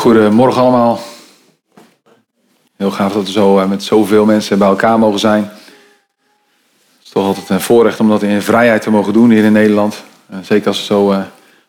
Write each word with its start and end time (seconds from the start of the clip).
Goedemorgen 0.00 0.62
allemaal. 0.62 1.00
Heel 2.76 2.90
gaaf 2.90 3.12
dat 3.12 3.24
we 3.24 3.32
zo 3.32 3.58
eh, 3.58 3.68
met 3.68 3.82
zoveel 3.82 4.24
mensen 4.24 4.58
bij 4.58 4.68
elkaar 4.68 4.98
mogen 4.98 5.20
zijn. 5.20 5.42
Het 5.42 7.04
is 7.04 7.10
toch 7.10 7.26
altijd 7.26 7.48
een 7.48 7.60
voorrecht 7.60 8.00
om 8.00 8.08
dat 8.08 8.22
in 8.22 8.42
vrijheid 8.42 8.82
te 8.82 8.90
mogen 8.90 9.12
doen 9.12 9.30
hier 9.30 9.44
in 9.44 9.52
Nederland. 9.52 10.02
Eh, 10.30 10.38
zeker 10.42 10.66
als 10.66 10.78
we 10.78 10.84
zo 10.84 11.24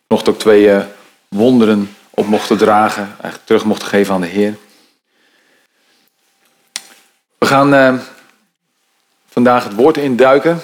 nog 0.07 0.25
ook 0.25 0.39
twee 0.39 0.81
wonderen 1.28 1.96
op 2.09 2.28
mochten 2.28 2.57
dragen, 2.57 3.04
eigenlijk 3.04 3.46
terug 3.46 3.65
mochten 3.65 3.88
geven 3.88 4.13
aan 4.13 4.22
de 4.22 4.28
Heer. 4.28 4.58
We 7.38 7.46
gaan 7.46 8.02
vandaag 9.28 9.63
het 9.63 9.76
woord 9.76 9.98
induiken. 9.98 10.62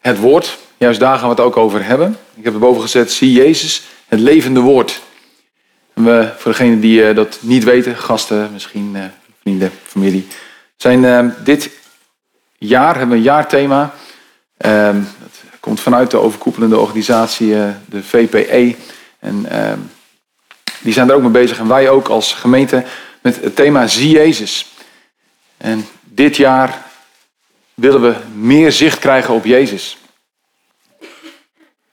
Het 0.00 0.18
woord, 0.18 0.58
juist 0.76 1.00
daar 1.00 1.18
gaan 1.18 1.28
we 1.28 1.34
het 1.34 1.44
ook 1.44 1.56
over 1.56 1.84
hebben. 1.84 2.16
Ik 2.34 2.44
heb 2.44 2.52
erboven 2.52 2.82
gezet, 2.82 3.12
zie 3.12 3.32
Jezus, 3.32 3.82
het 4.06 4.20
levende 4.20 4.60
woord. 4.60 5.00
We, 6.04 6.32
voor 6.36 6.50
degenen 6.50 6.80
die 6.80 7.08
uh, 7.08 7.14
dat 7.14 7.38
niet 7.40 7.64
weten, 7.64 7.96
gasten, 7.96 8.50
misschien 8.52 8.92
uh, 8.94 9.02
vrienden, 9.40 9.70
familie, 9.84 10.26
zijn 10.76 11.02
uh, 11.02 11.24
dit 11.44 11.70
jaar 12.58 12.92
hebben 12.96 13.08
we 13.08 13.16
een 13.16 13.22
jaarthema. 13.22 13.94
Ehm, 14.56 15.02
dat 15.22 15.60
komt 15.60 15.80
vanuit 15.80 16.10
de 16.10 16.18
overkoepelende 16.18 16.78
organisatie, 16.78 17.54
de 17.86 18.02
VPE. 18.02 18.76
En 19.18 19.46
ehm, 19.50 19.78
die 20.80 20.92
zijn 20.92 21.08
er 21.08 21.14
ook 21.14 21.22
mee 21.22 21.30
bezig. 21.30 21.58
En 21.58 21.68
wij 21.68 21.88
ook 21.88 22.08
als 22.08 22.32
gemeente 22.32 22.84
met 23.20 23.40
het 23.42 23.56
thema 23.56 23.86
Zie 23.86 24.10
Jezus. 24.10 24.66
En 25.56 25.86
dit 26.04 26.36
jaar 26.36 26.82
willen 27.74 28.00
we 28.00 28.14
meer 28.34 28.72
zicht 28.72 28.98
krijgen 28.98 29.34
op 29.34 29.44
Jezus. 29.44 29.98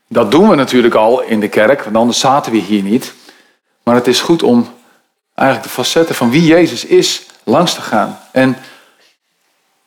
Dat 0.07 0.31
doen 0.31 0.49
we 0.49 0.55
natuurlijk 0.55 0.93
al 0.93 1.21
in 1.21 1.39
de 1.39 1.47
kerk, 1.47 1.83
want 1.83 1.95
anders 1.95 2.19
zaten 2.19 2.51
we 2.51 2.57
hier 2.57 2.83
niet. 2.83 3.13
Maar 3.87 3.95
het 3.95 4.07
is 4.07 4.21
goed 4.21 4.43
om 4.43 4.67
eigenlijk 5.33 5.67
de 5.67 5.73
facetten 5.73 6.15
van 6.15 6.29
wie 6.29 6.45
Jezus 6.45 6.85
is 6.85 7.25
langs 7.43 7.73
te 7.73 7.81
gaan. 7.81 8.19
En 8.31 8.57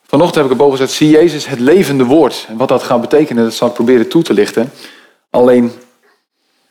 vanochtend 0.07 0.35
heb 0.35 0.45
ik 0.45 0.51
erboven 0.51 0.77
gezet, 0.77 0.95
zie 0.95 1.09
Jezus 1.09 1.45
het 1.45 1.59
levende 1.59 2.03
woord. 2.03 2.45
En 2.47 2.57
wat 2.57 2.67
dat 2.67 2.83
gaat 2.83 3.01
betekenen, 3.01 3.43
dat 3.43 3.53
zal 3.53 3.67
ik 3.67 3.73
proberen 3.73 4.09
toe 4.09 4.23
te 4.23 4.33
lichten. 4.33 4.71
Alleen, 5.29 5.71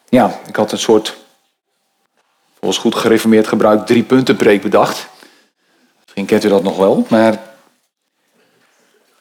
ja, 0.08 0.40
ik 0.46 0.56
had 0.56 0.72
een 0.72 0.78
soort, 0.78 1.16
volgens 2.58 2.80
goed 2.80 2.94
gereformeerd 2.94 3.46
gebruik, 3.46 3.86
drie 3.86 4.02
punten 4.02 4.36
preek 4.36 4.62
bedacht. 4.62 5.08
Misschien 6.02 6.26
kent 6.26 6.44
u 6.44 6.48
dat 6.48 6.62
nog 6.62 6.76
wel, 6.76 7.06
maar 7.08 7.40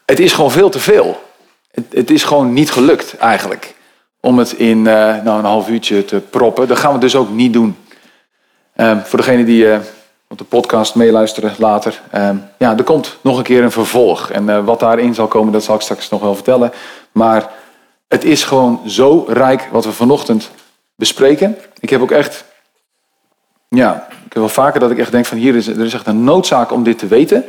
het 0.06 0.20
is 0.20 0.34
gewoon 0.34 0.52
veel 0.52 0.70
te 0.70 0.80
veel. 0.80 1.24
Het, 1.72 1.86
het 1.90 2.10
is 2.10 2.24
gewoon 2.24 2.54
niet 2.54 2.72
gelukt 2.72 3.18
eigenlijk 3.18 3.76
om 4.20 4.38
het 4.38 4.52
in 4.52 4.78
uh, 4.78 4.84
nou, 5.24 5.40
een 5.40 5.46
half 5.46 5.70
uurtje 5.70 6.06
te 6.06 6.20
proppen. 6.20 6.68
Dat 6.68 6.78
gaan 6.78 6.94
we 6.94 7.00
dus 7.00 7.16
ook 7.16 7.30
niet 7.30 7.54
doen. 7.54 7.76
Um, 8.80 9.02
voor 9.06 9.20
degenen 9.20 9.46
die 9.46 9.66
uh, 9.66 9.78
op 10.28 10.38
de 10.38 10.44
podcast 10.44 10.96
meeluisteren 10.96 11.54
later. 11.58 12.02
Um, 12.16 12.50
ja, 12.58 12.78
er 12.78 12.84
komt 12.84 13.18
nog 13.22 13.38
een 13.38 13.44
keer 13.44 13.64
een 13.64 13.72
vervolg. 13.72 14.30
En 14.30 14.48
uh, 14.48 14.66
wat 14.66 14.80
daarin 14.80 15.14
zal 15.14 15.28
komen, 15.28 15.54
dat 15.54 15.64
zal 15.64 15.76
ik 15.76 15.82
straks 15.82 16.10
nog 16.10 16.22
wel 16.22 16.36
vertellen. 16.36 16.72
Maar 17.12 17.50
het 18.08 18.24
is 18.24 18.44
gewoon 18.44 18.82
zo 18.86 19.26
rijk 19.28 19.68
wat 19.72 19.86
we 19.86 19.92
vanochtend 19.92 20.50
bespreken. 20.96 21.58
Ik 21.80 21.90
heb 21.90 22.02
ook 22.02 22.12
echt... 22.12 22.46
Ja, 23.70 24.08
ik 24.10 24.34
heb 24.34 24.38
wel 24.38 24.50
vaker 24.50 24.80
dat 24.80 24.92
ik 24.92 24.98
echt 24.98 25.12
denk 25.12 25.26
van 25.26 25.38
hier 25.38 25.56
is, 25.56 25.68
er 25.68 25.86
is 25.86 25.94
echt 25.94 26.08
een 26.08 26.24
noodzaak 26.24 26.72
om 26.72 26.84
dit 26.84 27.00
te 27.00 27.08
weten. 27.08 27.46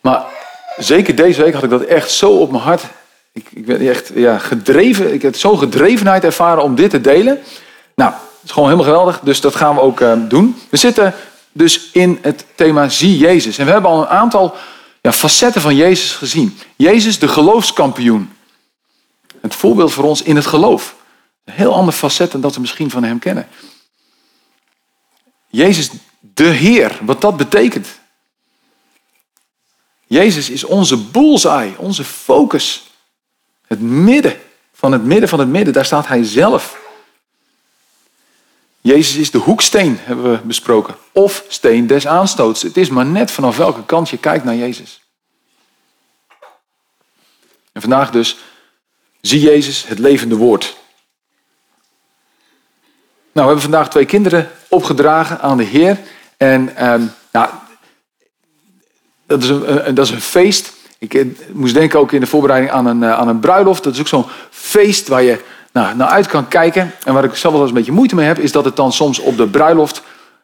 Maar 0.00 0.24
zeker 0.76 1.14
deze 1.14 1.42
week 1.42 1.54
had 1.54 1.62
ik 1.62 1.70
dat 1.70 1.82
echt 1.82 2.10
zo 2.10 2.30
op 2.30 2.50
mijn 2.50 2.62
hart. 2.62 2.82
Ik, 3.32 3.46
ik 3.50 3.66
ben 3.66 3.88
echt 3.88 4.10
ja, 4.14 4.38
gedreven. 4.38 5.12
Ik 5.12 5.22
heb 5.22 5.36
zo'n 5.36 5.58
gedrevenheid 5.58 6.24
ervaren 6.24 6.62
om 6.62 6.74
dit 6.74 6.90
te 6.90 7.00
delen. 7.00 7.38
Nou, 7.94 8.12
het 8.42 8.50
is 8.50 8.56
gewoon 8.56 8.70
helemaal 8.70 8.92
geweldig, 8.92 9.20
dus 9.20 9.40
dat 9.40 9.56
gaan 9.56 9.74
we 9.74 9.80
ook 9.80 10.00
uh, 10.00 10.12
doen. 10.28 10.56
We 10.68 10.76
zitten 10.76 11.14
dus 11.52 11.90
in 11.92 12.18
het 12.22 12.44
thema 12.54 12.88
Zie 12.88 13.18
Jezus. 13.18 13.58
En 13.58 13.66
we 13.66 13.72
hebben 13.72 13.90
al 13.90 14.00
een 14.00 14.08
aantal 14.08 14.54
ja, 15.00 15.12
facetten 15.12 15.60
van 15.60 15.76
Jezus 15.76 16.12
gezien. 16.12 16.58
Jezus, 16.76 17.18
de 17.18 17.28
geloofskampioen. 17.28 18.32
Het 19.40 19.54
voorbeeld 19.54 19.92
voor 19.92 20.04
ons 20.04 20.22
in 20.22 20.36
het 20.36 20.46
geloof. 20.46 20.94
Een 21.44 21.54
heel 21.54 21.74
ander 21.74 21.94
facet 21.94 22.32
dan 22.32 22.40
dat 22.40 22.54
we 22.54 22.60
misschien 22.60 22.90
van 22.90 23.04
hem 23.04 23.18
kennen. 23.18 23.48
Jezus, 25.48 25.90
de 26.20 26.44
Heer, 26.44 26.98
wat 27.02 27.20
dat 27.20 27.36
betekent. 27.36 27.88
Jezus 30.06 30.50
is 30.50 30.64
onze 30.64 30.96
bullseye, 30.96 31.74
onze 31.78 32.04
focus. 32.04 32.90
Het 33.66 33.80
midden 33.80 34.36
van 34.72 34.92
het 34.92 35.04
midden 35.04 35.28
van 35.28 35.38
het 35.38 35.48
midden, 35.48 35.72
daar 35.72 35.84
staat 35.84 36.06
hij 36.06 36.24
zelf. 36.24 36.80
Jezus 38.82 39.16
is 39.16 39.30
de 39.30 39.38
hoeksteen, 39.38 39.98
hebben 40.00 40.32
we 40.32 40.38
besproken. 40.44 40.94
Of 41.12 41.44
steen 41.48 41.86
des 41.86 42.06
aanstoots. 42.06 42.62
Het 42.62 42.76
is 42.76 42.88
maar 42.88 43.06
net 43.06 43.30
vanaf 43.30 43.56
welke 43.56 43.84
kant 43.84 44.08
je 44.08 44.18
kijkt 44.18 44.44
naar 44.44 44.54
Jezus. 44.54 45.02
En 47.72 47.80
vandaag 47.80 48.10
dus, 48.10 48.36
zie 49.20 49.40
Jezus 49.40 49.86
het 49.86 49.98
levende 49.98 50.36
woord. 50.36 50.76
Nou, 53.32 53.46
we 53.46 53.52
hebben 53.52 53.60
vandaag 53.60 53.90
twee 53.90 54.04
kinderen 54.04 54.50
opgedragen 54.68 55.40
aan 55.40 55.56
de 55.56 55.64
Heer. 55.64 55.98
En 56.36 56.76
ehm, 56.76 57.02
nou, 57.32 57.50
dat, 59.26 59.42
is 59.42 59.48
een, 59.48 59.94
dat 59.94 60.06
is 60.06 60.10
een 60.10 60.20
feest. 60.20 60.72
Ik 60.98 61.14
eh, 61.14 61.26
moest 61.52 61.74
denken 61.74 61.98
ook 61.98 62.12
in 62.12 62.20
de 62.20 62.26
voorbereiding 62.26 62.72
aan 62.72 62.86
een, 62.86 63.02
eh, 63.02 63.12
aan 63.12 63.28
een 63.28 63.40
bruiloft. 63.40 63.82
Dat 63.82 63.94
is 63.94 64.00
ook 64.00 64.08
zo'n 64.08 64.26
feest 64.50 65.08
waar 65.08 65.22
je 65.22 65.44
nou, 65.72 65.96
naar 65.96 66.08
uit 66.08 66.26
kan 66.26 66.48
kijken. 66.48 66.92
En 67.04 67.14
waar 67.14 67.24
ik 67.24 67.34
zelf 67.34 67.52
wel 67.52 67.62
eens 67.62 67.70
een 67.70 67.76
beetje 67.76 67.92
moeite 67.92 68.14
mee 68.14 68.26
heb, 68.26 68.38
is 68.38 68.52
dat 68.52 68.64
het 68.64 68.76
dan 68.76 68.92
soms 68.92 69.18
op 69.18 69.36
de 69.36 69.46
bruiloft 69.46 70.02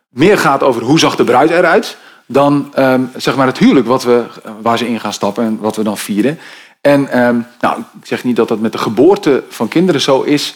meer 0.08 0.38
gaat 0.38 0.62
over 0.62 0.82
hoe 0.82 0.98
zag 0.98 1.16
de 1.16 1.24
bruid 1.24 1.50
eruit. 1.50 1.96
Dan 2.26 2.72
um, 2.78 3.10
zeg 3.16 3.36
maar 3.36 3.46
het 3.46 3.58
huwelijk 3.58 3.86
wat 3.86 4.02
we, 4.02 4.24
waar 4.62 4.78
ze 4.78 4.88
in 4.88 5.00
gaan 5.00 5.12
stappen 5.12 5.44
en 5.44 5.58
wat 5.60 5.76
we 5.76 5.82
dan 5.82 5.98
vieren. 5.98 6.38
En 6.80 7.18
um, 7.18 7.46
nou, 7.60 7.80
ik 8.00 8.06
zeg 8.06 8.24
niet 8.24 8.36
dat 8.36 8.48
dat 8.48 8.60
met 8.60 8.72
de 8.72 8.78
geboorte 8.78 9.42
van 9.48 9.68
kinderen 9.68 10.00
zo 10.00 10.22
is. 10.22 10.54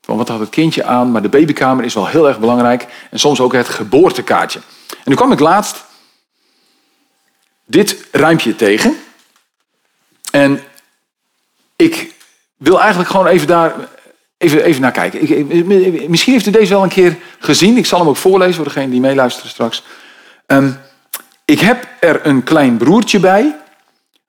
Van 0.00 0.16
wat 0.16 0.28
had 0.28 0.40
het 0.40 0.48
kindje 0.48 0.84
aan, 0.84 1.10
maar 1.10 1.22
de 1.22 1.28
babykamer 1.28 1.84
is 1.84 1.94
wel 1.94 2.06
heel 2.06 2.28
erg 2.28 2.38
belangrijk. 2.38 2.86
En 3.10 3.18
soms 3.18 3.40
ook 3.40 3.52
het 3.52 3.68
geboortekaartje. 3.68 4.60
En 4.88 5.04
nu 5.04 5.14
kwam 5.14 5.32
ik 5.32 5.40
laatst 5.40 5.84
dit 7.64 8.06
ruimpje 8.12 8.56
tegen. 8.56 8.96
En 10.30 10.60
ik 11.76 12.14
wil 12.56 12.80
eigenlijk 12.80 13.10
gewoon 13.10 13.26
even 13.26 13.46
daar 13.46 13.74
even, 14.44 14.64
even 14.64 14.80
naar 14.80 14.92
kijken. 14.92 15.22
Ik, 15.22 16.08
misschien 16.08 16.32
heeft 16.32 16.46
u 16.46 16.50
deze 16.50 16.72
wel 16.72 16.82
een 16.82 16.88
keer 16.88 17.16
gezien. 17.38 17.76
Ik 17.76 17.86
zal 17.86 17.98
hem 17.98 18.08
ook 18.08 18.16
voorlezen 18.16 18.54
voor 18.54 18.64
degenen 18.64 18.90
die 18.90 19.00
meeluisteren 19.00 19.50
straks. 19.50 19.82
Um, 20.46 20.78
ik 21.44 21.60
heb 21.60 21.88
er 22.00 22.26
een 22.26 22.42
klein 22.42 22.76
broertje 22.76 23.20
bij 23.20 23.56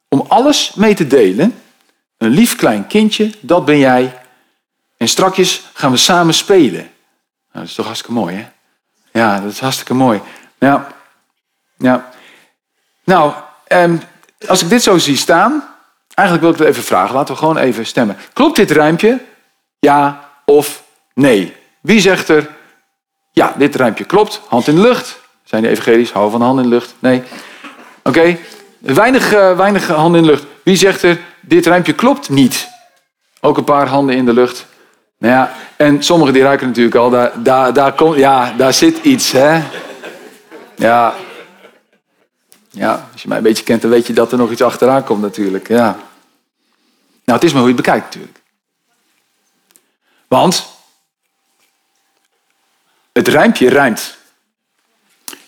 om 0.09 0.25
alles 0.27 0.73
mee 0.73 0.93
te 0.93 1.07
delen. 1.07 1.55
Een 2.17 2.29
lief 2.29 2.55
klein 2.55 2.87
kindje, 2.87 3.31
dat 3.39 3.65
ben 3.65 3.77
jij. 3.77 4.21
En 4.97 5.07
strakjes 5.07 5.63
gaan 5.73 5.91
we 5.91 5.97
samen 5.97 6.33
spelen. 6.33 6.81
Nou, 6.81 6.89
dat 7.51 7.63
is 7.63 7.73
toch 7.73 7.85
hartstikke 7.85 8.19
mooi, 8.19 8.35
hè? 8.35 8.47
Ja, 9.19 9.39
dat 9.39 9.51
is 9.51 9.59
hartstikke 9.59 9.93
mooi. 9.93 10.21
Ja. 10.59 10.87
Nou, 13.03 13.33
um, 13.67 14.01
als 14.47 14.61
ik 14.61 14.69
dit 14.69 14.83
zo 14.83 14.97
zie 14.97 15.17
staan, 15.17 15.63
eigenlijk 16.13 16.47
wil 16.47 16.55
ik 16.55 16.59
het 16.59 16.75
even 16.75 16.83
vragen. 16.83 17.15
Laten 17.15 17.33
we 17.33 17.39
gewoon 17.39 17.57
even 17.57 17.85
stemmen. 17.85 18.17
Klopt 18.33 18.55
dit 18.55 18.71
rijmpje? 18.71 19.19
Ja 19.85 20.29
of 20.45 20.83
nee. 21.13 21.55
Wie 21.81 21.99
zegt 21.99 22.29
er, 22.29 22.49
ja, 23.31 23.53
dit 23.57 23.75
rijmpje 23.75 24.03
klopt, 24.03 24.41
hand 24.47 24.67
in 24.67 24.75
de 24.75 24.81
lucht. 24.81 25.19
Zijn 25.43 25.61
die 25.61 25.71
evangelisch, 25.71 26.11
hou 26.11 26.31
van 26.31 26.41
hand 26.41 26.57
in 26.57 26.63
de 26.63 26.69
lucht? 26.69 26.95
Nee. 26.99 27.23
Oké, 28.03 28.37
weinig, 28.79 29.33
uh, 29.33 29.57
weinig 29.57 29.87
handen 29.87 30.21
in 30.21 30.27
de 30.27 30.31
lucht. 30.31 30.45
Wie 30.63 30.75
zegt 30.75 31.03
er, 31.03 31.19
dit 31.41 31.65
rijmpje 31.65 31.93
klopt 31.93 32.29
niet? 32.29 32.67
Ook 33.41 33.57
een 33.57 33.63
paar 33.63 33.87
handen 33.87 34.15
in 34.15 34.25
de 34.25 34.33
lucht. 34.33 34.65
Nou 35.17 35.33
ja, 35.33 35.53
en 35.75 36.03
sommigen 36.03 36.33
die 36.33 36.43
ruiken 36.43 36.67
natuurlijk 36.67 36.95
al, 36.95 37.09
daar, 37.09 37.31
daar, 37.43 37.73
daar, 37.73 37.93
komt, 37.93 38.17
ja, 38.17 38.53
daar 38.57 38.73
zit 38.73 38.97
iets, 39.03 39.31
hè? 39.31 39.61
Ja. 40.75 41.13
Ja, 42.69 43.07
als 43.11 43.21
je 43.21 43.27
mij 43.27 43.37
een 43.37 43.43
beetje 43.43 43.63
kent, 43.63 43.81
dan 43.81 43.91
weet 43.91 44.07
je 44.07 44.13
dat 44.13 44.31
er 44.31 44.37
nog 44.37 44.51
iets 44.51 44.61
achteraan 44.61 45.03
komt 45.03 45.21
natuurlijk, 45.21 45.67
ja. 45.67 45.97
Nou, 47.25 47.39
het 47.39 47.43
is 47.43 47.51
maar 47.53 47.61
hoe 47.61 47.69
je 47.69 47.75
het 47.75 47.85
bekijkt 47.85 48.05
natuurlijk. 48.05 48.43
Want 50.35 50.65
het 53.11 53.27
rijmpje 53.27 53.69
rijmt. 53.69 54.17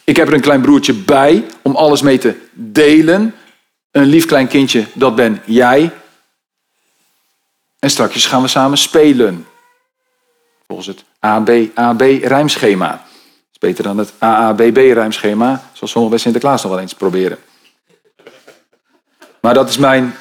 Ik 0.03 0.15
heb 0.15 0.27
er 0.27 0.33
een 0.33 0.41
klein 0.41 0.61
broertje 0.61 0.93
bij 0.93 1.45
om 1.61 1.75
alles 1.75 2.01
mee 2.01 2.17
te 2.17 2.47
delen. 2.53 3.35
Een 3.91 4.05
lief 4.05 4.25
klein 4.25 4.47
kindje, 4.47 4.85
dat 4.93 5.15
ben 5.15 5.41
jij. 5.45 5.91
En 7.79 7.89
straks 7.89 8.25
gaan 8.25 8.41
we 8.41 8.47
samen 8.47 8.77
spelen. 8.77 9.47
Volgens 10.67 10.87
het 10.87 11.03
AB-AB 11.19 12.01
rijmschema. 12.21 12.89
Dat 12.89 13.51
is 13.51 13.57
beter 13.59 13.83
dan 13.83 13.97
het 13.97 14.13
AABB 14.17 14.77
rijmschema, 14.77 15.63
zoals 15.73 15.91
sommigen 15.91 16.09
bij 16.09 16.19
Sinterklaas 16.19 16.63
nog 16.63 16.71
wel 16.71 16.81
eens 16.81 16.93
proberen. 16.93 17.37
Maar 19.41 19.53
dat 19.53 19.69
is 19.69 19.77
mijn 19.77 20.15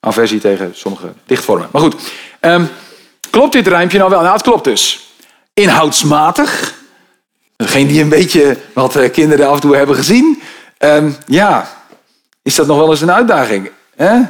aversie 0.00 0.40
tegen 0.40 0.76
sommige 0.76 1.12
dichtvormen. 1.26 1.68
Maar 1.72 1.82
goed, 1.82 2.12
um, 2.40 2.68
Klopt 3.30 3.52
dit 3.52 3.66
rijmpje 3.66 3.98
nou 3.98 4.10
wel? 4.10 4.20
Nou, 4.20 4.32
het 4.32 4.42
klopt 4.42 4.64
dus. 4.64 5.08
Inhoudsmatig 5.54 6.78
Degene 7.60 7.86
die 7.86 8.02
een 8.02 8.08
beetje 8.08 8.56
wat 8.72 8.96
eh, 8.96 9.10
kinderen 9.10 9.48
af 9.48 9.54
en 9.54 9.60
toe 9.60 9.76
hebben 9.76 9.96
gezien. 9.96 10.42
Ehm, 10.78 11.10
ja, 11.26 11.68
is 12.42 12.54
dat 12.54 12.66
nog 12.66 12.76
wel 12.76 12.90
eens 12.90 13.00
een 13.00 13.12
uitdaging? 13.12 13.70
Hè? 13.96 14.20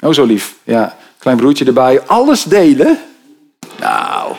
Oh, 0.00 0.12
zo 0.12 0.24
lief. 0.24 0.54
Ja, 0.64 0.96
klein 1.18 1.36
broertje 1.36 1.64
erbij. 1.64 2.00
Alles 2.06 2.42
delen? 2.42 2.98
Nou, 3.80 4.34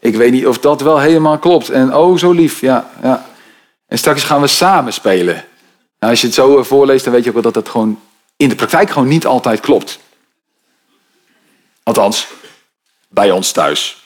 ik 0.00 0.16
weet 0.16 0.32
niet 0.32 0.46
of 0.46 0.58
dat 0.58 0.80
wel 0.80 0.98
helemaal 0.98 1.38
klopt. 1.38 1.70
En 1.70 1.94
oh, 1.94 2.18
zo 2.18 2.30
lief. 2.30 2.60
Ja, 2.60 2.90
ja. 3.02 3.26
En 3.86 3.98
straks 3.98 4.22
gaan 4.22 4.40
we 4.40 4.46
samen 4.46 4.92
spelen. 4.92 5.44
Nou, 5.98 6.12
als 6.12 6.20
je 6.20 6.26
het 6.26 6.36
zo 6.36 6.58
eh, 6.58 6.64
voorleest, 6.64 7.04
dan 7.04 7.12
weet 7.12 7.22
je 7.22 7.28
ook 7.28 7.42
wel 7.42 7.52
dat 7.52 7.54
dat 7.54 7.68
gewoon 7.68 8.00
in 8.36 8.48
de 8.48 8.54
praktijk 8.54 8.90
gewoon 8.90 9.08
niet 9.08 9.26
altijd 9.26 9.60
klopt. 9.60 9.98
Althans, 11.82 12.26
bij 13.08 13.30
ons 13.30 13.52
thuis. 13.52 14.04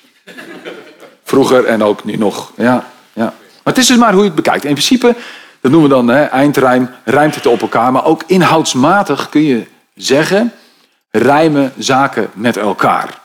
Vroeger 1.25 1.65
en 1.65 1.83
ook 1.83 2.05
nu 2.05 2.17
nog. 2.17 2.53
Ja, 2.57 2.91
ja. 3.13 3.25
Maar 3.25 3.75
het 3.75 3.79
is 3.79 3.87
dus 3.87 3.97
maar 3.97 4.13
hoe 4.13 4.21
je 4.21 4.27
het 4.27 4.37
bekijkt. 4.37 4.65
In 4.65 4.73
principe, 4.73 5.17
dat 5.61 5.71
noemen 5.71 5.89
we 5.89 5.95
dan 5.95 6.09
hè, 6.09 6.25
eindrijm, 6.25 6.91
rijmt 7.05 7.35
het 7.35 7.47
op 7.47 7.61
elkaar. 7.61 7.93
Maar 7.93 8.05
ook 8.05 8.23
inhoudsmatig 8.27 9.29
kun 9.29 9.43
je 9.43 9.67
zeggen, 9.95 10.53
rijmen 11.11 11.73
zaken 11.79 12.31
met 12.33 12.57
elkaar. 12.57 13.21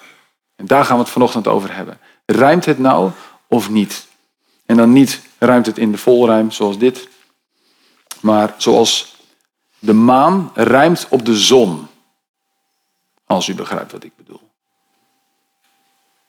En 0.55 0.65
daar 0.65 0.85
gaan 0.85 0.95
we 0.95 1.01
het 1.01 1.11
vanochtend 1.11 1.47
over 1.47 1.75
hebben. 1.75 1.99
Rijmt 2.25 2.65
het 2.65 2.79
nou 2.79 3.11
of 3.47 3.69
niet? 3.69 4.07
En 4.65 4.77
dan 4.77 4.91
niet 4.91 5.21
rijmt 5.37 5.65
het 5.65 5.77
in 5.77 5.91
de 5.91 5.97
volrijm 5.97 6.51
zoals 6.51 6.77
dit. 6.77 7.07
Maar 8.19 8.53
zoals 8.57 9.15
de 9.79 9.93
maan 9.93 10.51
rijmt 10.53 11.05
op 11.09 11.25
de 11.25 11.35
zon. 11.37 11.87
Als 13.31 13.47
u 13.47 13.55
begrijpt 13.55 13.91
wat 13.91 14.03
ik 14.03 14.11
bedoel. 14.17 14.41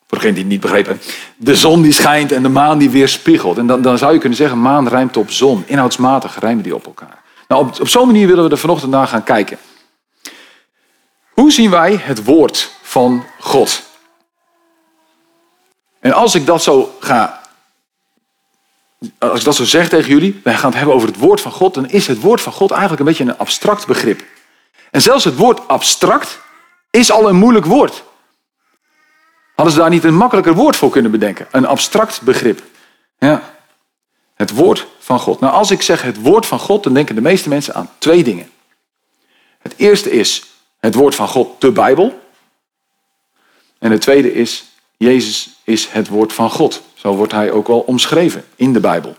Voor 0.07 0.19
degenen 0.19 0.35
die 0.35 0.43
het 0.43 0.53
niet 0.53 0.61
begrepen. 0.61 1.01
De 1.37 1.57
zon 1.57 1.83
die 1.83 1.93
schijnt 1.93 2.33
en 2.33 2.43
de 2.43 2.49
maan 2.49 2.79
die 2.79 2.91
weerspiegelt. 2.91 3.59
En 3.59 3.67
dan, 3.67 3.83
dan 3.83 3.99
zou 3.99 4.13
je 4.13 4.19
kunnen 4.19 4.39
zeggen, 4.39 4.61
maan 4.61 4.89
rijmt 4.89 5.17
op 5.17 5.31
zon. 5.31 5.63
Inhoudsmatig 5.67 6.39
rijmen 6.41 6.63
die 6.63 6.75
op 6.75 6.87
elkaar. 6.87 7.23
Nou, 7.49 7.67
op, 7.67 7.81
op 7.81 7.89
zo'n 7.89 8.07
manier 8.07 8.27
willen 8.27 8.45
we 8.45 8.51
er 8.51 8.59
vanochtend 8.59 8.91
naar 8.91 9.07
gaan 9.07 9.23
kijken. 9.23 9.59
Hoe 11.31 11.53
zien 11.53 11.71
wij 11.71 11.97
het 12.03 12.25
woord 12.25 12.71
van 12.83 13.25
God? 13.39 13.83
En 16.01 16.13
als 16.13 16.35
ik 16.35 16.47
dat 16.47 16.63
zo 16.63 16.97
ga, 17.01 17.41
als 19.19 19.39
ik 19.39 19.45
dat 19.45 19.57
zo 19.57 19.65
zeg 19.65 19.89
tegen 19.89 20.11
jullie, 20.11 20.41
wij 20.45 20.55
gaan 20.55 20.69
het 20.69 20.79
hebben 20.79 20.95
over 20.95 21.09
het 21.09 21.19
woord 21.19 21.41
van 21.41 21.53
God, 21.53 21.75
dan 21.75 21.89
is 21.89 22.07
het 22.07 22.21
woord 22.21 22.41
van 22.41 22.53
God 22.53 22.71
eigenlijk 22.71 23.01
een 23.01 23.07
beetje 23.07 23.25
een 23.25 23.39
abstract 23.39 23.87
begrip. 23.87 24.23
En 24.91 25.03
zelfs 25.03 25.25
het 25.25 25.37
woord 25.37 25.69
abstract 25.69 26.41
is 26.93 27.11
al 27.11 27.29
een 27.29 27.37
moeilijk 27.37 27.67
woord. 27.67 28.05
Hadden 29.55 29.75
ze 29.75 29.81
daar 29.81 29.91
niet 29.91 30.05
een 30.05 30.17
makkelijker 30.17 30.55
woord 30.55 30.77
voor 30.77 30.91
kunnen 30.91 31.11
bedenken? 31.11 31.47
Een 31.51 31.67
abstract 31.67 32.23
begrip. 32.23 32.63
Ja. 33.19 33.55
Het 34.35 34.51
woord 34.51 34.87
van 34.99 35.19
God. 35.19 35.41
Nou, 35.41 35.53
als 35.53 35.71
ik 35.71 35.83
zeg 35.83 36.03
het 36.03 36.21
woord 36.21 36.47
van 36.47 36.59
God, 36.59 36.83
dan 36.83 36.95
denken 36.95 37.15
de 37.15 37.21
meeste 37.21 37.49
mensen 37.49 37.75
aan 37.75 37.91
twee 37.99 38.25
dingen. 38.25 38.51
Het 39.59 39.75
eerste 39.77 40.11
is 40.11 40.45
het 40.79 40.95
woord 40.95 41.15
van 41.15 41.29
God, 41.29 41.61
de 41.61 41.73
Bijbel. 41.73 42.21
En 43.79 43.91
het 43.91 44.01
tweede 44.01 44.35
is, 44.35 44.65
Jezus 44.97 45.61
is 45.65 45.89
het 45.89 46.09
woord 46.09 46.33
van 46.33 46.51
God. 46.51 46.83
Zo 46.95 47.15
wordt 47.15 47.33
hij 47.33 47.51
ook 47.51 47.67
wel 47.67 47.81
omschreven 47.81 48.45
in 48.57 48.73
de 48.73 48.81
Bijbel. 48.81 49.17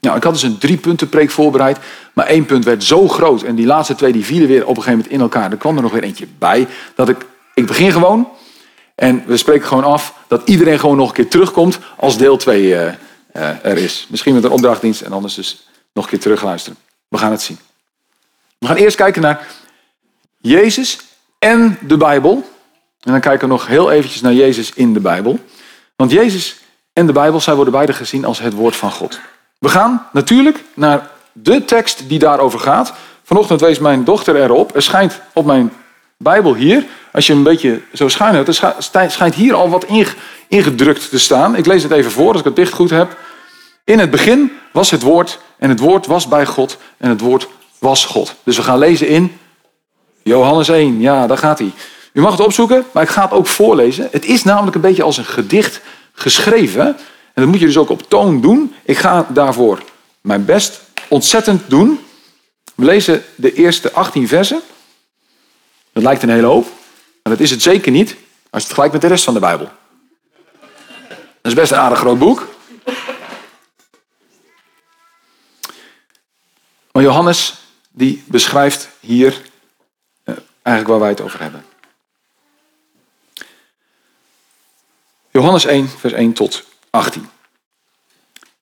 Nou, 0.00 0.16
ik 0.16 0.22
had 0.22 0.32
dus 0.32 0.42
een 0.42 0.58
drie 0.58 0.76
punten 0.76 1.08
preek 1.08 1.30
voorbereid, 1.30 1.78
maar 2.12 2.26
één 2.26 2.44
punt 2.44 2.64
werd 2.64 2.84
zo 2.84 3.08
groot 3.08 3.42
en 3.42 3.54
die 3.54 3.66
laatste 3.66 3.94
twee 3.94 4.12
die 4.12 4.24
vielen 4.24 4.48
weer 4.48 4.62
op 4.62 4.68
een 4.68 4.82
gegeven 4.82 4.92
moment 4.92 5.12
in 5.12 5.20
elkaar. 5.20 5.50
Er 5.50 5.56
kwam 5.56 5.76
er 5.76 5.82
nog 5.82 5.92
weer 5.92 6.02
eentje 6.02 6.26
bij, 6.38 6.66
dat 6.94 7.08
ik, 7.08 7.26
ik 7.54 7.66
begin 7.66 7.92
gewoon 7.92 8.28
en 9.00 9.22
we 9.26 9.36
spreken 9.36 9.66
gewoon 9.66 9.84
af 9.84 10.14
dat 10.28 10.48
iedereen 10.48 10.78
gewoon 10.78 10.96
nog 10.96 11.08
een 11.08 11.14
keer 11.14 11.28
terugkomt 11.28 11.78
als 11.96 12.18
deel 12.18 12.36
2 12.36 12.62
uh, 12.62 12.70
uh, 12.72 12.92
er 13.64 13.76
is. 13.76 14.06
Misschien 14.10 14.34
met 14.34 14.44
een 14.44 14.50
opdrachtdienst 14.50 15.00
en 15.00 15.12
anders 15.12 15.34
dus 15.34 15.68
nog 15.92 16.04
een 16.04 16.10
keer 16.10 16.20
terugluisteren. 16.20 16.78
We 17.08 17.18
gaan 17.18 17.30
het 17.30 17.42
zien. 17.42 17.58
We 18.58 18.66
gaan 18.66 18.76
eerst 18.76 18.96
kijken 18.96 19.22
naar 19.22 19.46
Jezus 20.36 20.98
en 21.38 21.78
de 21.86 21.96
Bijbel. 21.96 22.34
En 23.00 23.12
dan 23.12 23.20
kijken 23.20 23.48
we 23.48 23.54
nog 23.54 23.66
heel 23.66 23.90
eventjes 23.90 24.20
naar 24.20 24.34
Jezus 24.34 24.72
in 24.72 24.92
de 24.92 25.00
Bijbel. 25.00 25.38
Want 25.96 26.10
Jezus 26.10 26.56
en 26.92 27.06
de 27.06 27.12
Bijbel, 27.12 27.40
zij 27.40 27.54
worden 27.54 27.72
beide 27.72 27.92
gezien 27.92 28.24
als 28.24 28.38
het 28.38 28.52
woord 28.52 28.76
van 28.76 28.90
God. 28.90 29.20
We 29.60 29.68
gaan 29.68 30.06
natuurlijk 30.12 30.64
naar 30.74 31.10
de 31.32 31.64
tekst 31.64 32.08
die 32.08 32.18
daarover 32.18 32.58
gaat. 32.58 32.92
Vanochtend 33.22 33.60
wees 33.60 33.78
mijn 33.78 34.04
dochter 34.04 34.36
erop. 34.36 34.74
Er 34.74 34.82
schijnt 34.82 35.20
op 35.32 35.44
mijn 35.44 35.72
Bijbel 36.16 36.54
hier, 36.54 36.84
als 37.12 37.26
je 37.26 37.32
een 37.32 37.42
beetje 37.42 37.80
zo 37.92 38.08
schuin 38.08 38.34
hebt, 38.34 38.48
er 38.48 39.10
schijnt 39.10 39.34
hier 39.34 39.54
al 39.54 39.68
wat 39.68 39.86
ingedrukt 40.48 41.10
te 41.10 41.18
staan. 41.18 41.56
Ik 41.56 41.66
lees 41.66 41.82
het 41.82 41.92
even 41.92 42.10
voor, 42.10 42.28
als 42.28 42.38
ik 42.38 42.44
het 42.44 42.56
dicht 42.56 42.72
goed 42.72 42.90
heb. 42.90 43.16
In 43.84 43.98
het 43.98 44.10
begin 44.10 44.52
was 44.72 44.90
het 44.90 45.02
woord 45.02 45.38
en 45.58 45.68
het 45.68 45.80
woord 45.80 46.06
was 46.06 46.28
bij 46.28 46.46
God 46.46 46.78
en 46.96 47.08
het 47.08 47.20
woord 47.20 47.48
was 47.78 48.04
God. 48.04 48.34
Dus 48.44 48.56
we 48.56 48.62
gaan 48.62 48.78
lezen 48.78 49.08
in 49.08 49.38
Johannes 50.22 50.68
1. 50.68 51.00
Ja, 51.00 51.26
daar 51.26 51.38
gaat 51.38 51.58
hij. 51.58 51.72
U 52.12 52.20
mag 52.20 52.30
het 52.30 52.46
opzoeken, 52.46 52.84
maar 52.92 53.02
ik 53.02 53.08
ga 53.08 53.22
het 53.22 53.32
ook 53.32 53.46
voorlezen. 53.46 54.08
Het 54.10 54.24
is 54.24 54.44
namelijk 54.44 54.74
een 54.74 54.80
beetje 54.80 55.02
als 55.02 55.16
een 55.16 55.24
gedicht 55.24 55.80
geschreven. 56.12 56.96
En 57.34 57.42
dat 57.42 57.46
moet 57.46 57.60
je 57.60 57.66
dus 57.66 57.76
ook 57.76 57.90
op 57.90 58.08
toon 58.08 58.40
doen. 58.40 58.74
Ik 58.84 58.98
ga 58.98 59.26
daarvoor 59.28 59.82
mijn 60.20 60.44
best 60.44 60.80
ontzettend 61.08 61.70
doen. 61.70 62.00
We 62.74 62.84
lezen 62.84 63.24
de 63.34 63.52
eerste 63.52 63.92
18 63.92 64.28
versen. 64.28 64.60
Dat 65.92 66.02
lijkt 66.02 66.22
een 66.22 66.28
hele 66.28 66.46
hoop, 66.46 66.64
maar 67.22 67.32
dat 67.32 67.40
is 67.40 67.50
het 67.50 67.62
zeker 67.62 67.92
niet 67.92 68.08
als 68.10 68.16
je 68.50 68.58
het 68.58 68.64
vergelijkt 68.64 68.92
met 68.92 69.02
de 69.02 69.08
rest 69.08 69.24
van 69.24 69.34
de 69.34 69.40
Bijbel. 69.40 69.68
Dat 71.08 71.52
is 71.52 71.54
best 71.54 71.72
een 71.72 71.78
aardig 71.78 71.98
groot 71.98 72.18
boek. 72.18 72.48
Maar 76.92 77.02
Johannes 77.02 77.54
die 77.90 78.24
beschrijft 78.26 78.88
hier 79.00 79.42
eh, 80.24 80.34
eigenlijk 80.62 80.88
waar 80.88 80.98
wij 80.98 81.08
het 81.08 81.20
over 81.20 81.40
hebben. 81.40 81.64
Johannes 85.30 85.64
1, 85.64 85.88
vers 85.88 86.12
1 86.12 86.32
tot 86.32 86.64
18. 86.90 87.28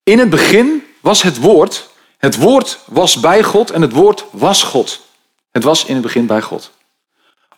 In 0.02 0.18
het 0.18 0.30
begin 0.30 0.82
was 1.00 1.22
het 1.22 1.38
woord. 1.38 1.90
Het 2.18 2.36
woord 2.36 2.78
was 2.86 3.20
bij 3.20 3.42
God 3.42 3.70
en 3.70 3.82
het 3.82 3.92
woord 3.92 4.24
was 4.30 4.62
God. 4.62 5.06
Het 5.50 5.64
was 5.64 5.84
in 5.84 5.94
het 5.94 6.02
begin 6.02 6.26
bij 6.26 6.42
God. 6.42 6.70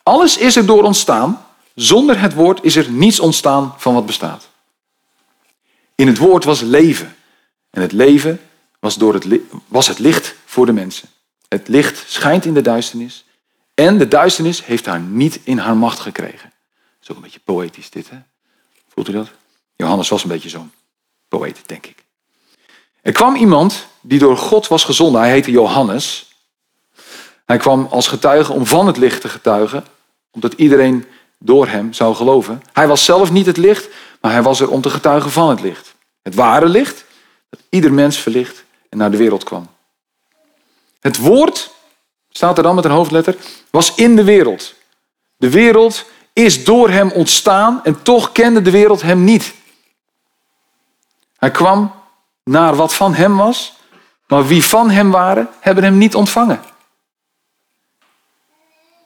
Alles 0.03 0.37
is 0.37 0.57
er 0.57 0.67
door 0.67 0.83
ontstaan. 0.83 1.47
Zonder 1.75 2.21
het 2.21 2.35
woord 2.35 2.65
is 2.65 2.77
er 2.77 2.91
niets 2.91 3.21
ontstaan 3.21 3.75
van 3.77 3.95
wat 3.95 4.07
bestaat. 4.07 4.49
In 5.95 6.07
het 6.07 6.19
woord 6.19 6.45
was 6.45 6.61
leven. 6.61 7.17
En 7.71 7.83
het 7.83 7.93
leven 7.93 8.41
was, 8.79 8.97
door 8.97 9.15
het, 9.15 9.27
was 9.67 9.87
het 9.87 9.99
licht 9.99 10.35
voor 10.45 10.67
de 10.67 10.73
mensen. 10.73 11.09
Het 11.49 11.69
licht 11.69 12.05
schijnt 12.07 12.45
in 12.45 12.55
de 12.55 12.63
duisternis. 12.63 13.25
En 13.75 13.99
de 13.99 14.09
duisternis 14.09 14.65
heeft 14.65 14.87
haar 14.87 15.01
niet 15.01 15.41
in 15.45 15.59
haar 15.59 15.77
macht 15.77 16.01
gekregen. 16.01 16.53
Dat 16.53 17.03
is 17.03 17.11
ook 17.11 17.17
een 17.17 17.23
beetje 17.23 17.41
poëtisch 17.45 17.91
dit, 17.91 18.11
hè? 18.11 18.19
Voelt 18.89 19.09
u 19.09 19.13
dat? 19.13 19.31
Johannes 19.81 20.09
was 20.09 20.23
een 20.23 20.29
beetje 20.29 20.49
zo'n 20.49 20.73
poëet, 21.29 21.61
denk 21.67 21.87
ik. 21.87 22.05
Er 23.03 23.13
kwam 23.13 23.35
iemand 23.35 23.87
die 24.01 24.19
door 24.19 24.37
God 24.37 24.69
was 24.69 24.85
gezonden. 24.85 25.21
Hij 25.21 25.31
heette 25.31 25.51
Johannes. 25.51 26.35
Hij 27.47 27.57
kwam 27.57 27.87
als 27.91 28.09
getuige 28.09 28.53
om 28.53 28.67
van 28.67 28.87
het 28.87 28.97
licht 28.97 29.21
te 29.21 29.29
getuigen, 29.29 29.85
omdat 30.31 30.53
iedereen 30.53 31.05
door 31.39 31.67
hem 31.67 31.93
zou 31.93 32.15
geloven. 32.15 32.63
Hij 32.73 32.89
was 32.89 33.05
zelf 33.05 33.33
niet 33.33 33.47
het 33.47 33.57
licht, 33.57 33.89
maar 34.21 34.33
hij 34.33 34.43
was 34.43 34.61
er 34.61 34.71
om 34.71 34.81
te 34.81 34.91
getuigen 34.91 35.31
van 35.31 35.49
het 35.49 35.61
licht. 35.61 35.95
Het 36.23 36.35
ware 36.35 36.69
licht, 36.69 37.05
dat 37.51 37.61
ieder 37.69 37.93
mens 37.93 38.19
verlicht 38.19 38.65
en 38.89 38.99
naar 38.99 39.11
de 39.11 39.17
wereld 39.17 39.45
kwam. 39.45 39.67
Het 41.01 41.17
woord, 41.17 41.71
staat 42.31 42.57
er 42.57 42.63
dan 42.63 42.75
met 42.75 42.85
een 42.85 42.91
hoofdletter, 42.91 43.37
was 43.71 43.95
in 43.95 44.17
de 44.17 44.25
wereld. 44.25 44.75
De 45.37 45.51
wereld 45.51 46.05
is 46.33 46.65
door 46.65 46.91
hem 46.91 47.11
ontstaan 47.11 47.81
en 47.85 48.03
toch 48.03 48.33
kende 48.33 48.63
de 48.63 48.71
wereld 48.71 49.03
hem 49.03 49.25
niet. 49.25 49.55
Hij 51.41 51.51
kwam 51.51 51.93
naar 52.45 52.77
wat 52.77 52.95
van 52.95 53.15
hem 53.15 53.37
was, 53.37 53.75
maar 54.27 54.47
wie 54.47 54.65
van 54.65 54.91
hem 54.91 55.11
waren, 55.11 55.49
hebben 55.61 55.85
hem 55.85 55.99
niet 55.99 56.15
ontvangen. 56.15 56.61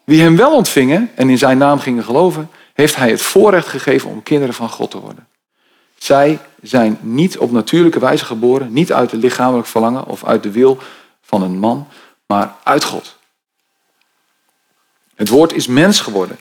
Wie 0.04 0.22
hem 0.22 0.36
wel 0.36 0.54
ontvingen 0.54 1.10
en 1.14 1.30
in 1.30 1.38
zijn 1.38 1.58
naam 1.58 1.78
gingen 1.78 2.04
geloven, 2.04 2.50
heeft 2.72 2.96
hij 2.96 3.10
het 3.10 3.22
voorrecht 3.22 3.68
gegeven 3.68 4.10
om 4.10 4.22
kinderen 4.22 4.54
van 4.54 4.68
God 4.68 4.90
te 4.90 5.00
worden. 5.00 5.28
Zij 5.96 6.38
zijn 6.62 6.98
niet 7.00 7.38
op 7.38 7.50
natuurlijke 7.50 7.98
wijze 7.98 8.24
geboren, 8.24 8.72
niet 8.72 8.92
uit 8.92 9.10
het 9.10 9.20
lichamelijk 9.20 9.66
verlangen 9.66 10.06
of 10.06 10.24
uit 10.24 10.42
de 10.42 10.50
wil 10.50 10.78
van 11.22 11.42
een 11.42 11.58
man, 11.58 11.88
maar 12.26 12.54
uit 12.62 12.84
God. 12.84 13.16
Het 15.14 15.28
woord 15.28 15.52
is 15.52 15.66
mens 15.66 16.00
geworden, 16.00 16.38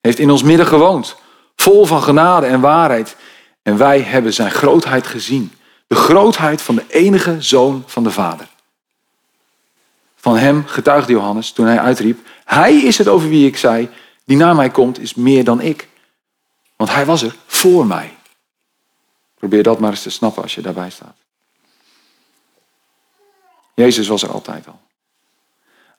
heeft 0.00 0.18
in 0.18 0.30
ons 0.30 0.42
midden 0.42 0.66
gewoond, 0.66 1.16
vol 1.56 1.86
van 1.86 2.02
genade 2.02 2.46
en 2.46 2.60
waarheid. 2.60 3.16
En 3.62 3.76
wij 3.76 4.00
hebben 4.00 4.32
zijn 4.32 4.50
grootheid 4.50 5.06
gezien, 5.06 5.52
de 5.86 5.94
grootheid 5.94 6.62
van 6.62 6.74
de 6.74 6.84
enige 6.88 7.42
zoon 7.42 7.82
van 7.86 8.02
de 8.02 8.10
Vader. 8.10 8.48
Van 10.16 10.36
hem 10.36 10.66
getuigde 10.66 11.12
Johannes 11.12 11.52
toen 11.52 11.66
hij 11.66 11.78
uitriep, 11.78 12.18
hij 12.44 12.74
is 12.74 12.98
het 12.98 13.08
over 13.08 13.28
wie 13.28 13.46
ik 13.46 13.56
zei, 13.56 13.88
die 14.24 14.36
na 14.36 14.54
mij 14.54 14.70
komt 14.70 14.98
is 14.98 15.14
meer 15.14 15.44
dan 15.44 15.60
ik. 15.60 15.88
Want 16.76 16.90
hij 16.90 17.06
was 17.06 17.22
er 17.22 17.36
voor 17.46 17.86
mij. 17.86 18.16
Probeer 19.34 19.62
dat 19.62 19.80
maar 19.80 19.90
eens 19.90 20.02
te 20.02 20.10
snappen 20.10 20.42
als 20.42 20.54
je 20.54 20.60
daarbij 20.60 20.90
staat. 20.90 21.16
Jezus 23.74 24.08
was 24.08 24.22
er 24.22 24.32
altijd 24.32 24.66
al. 24.66 24.80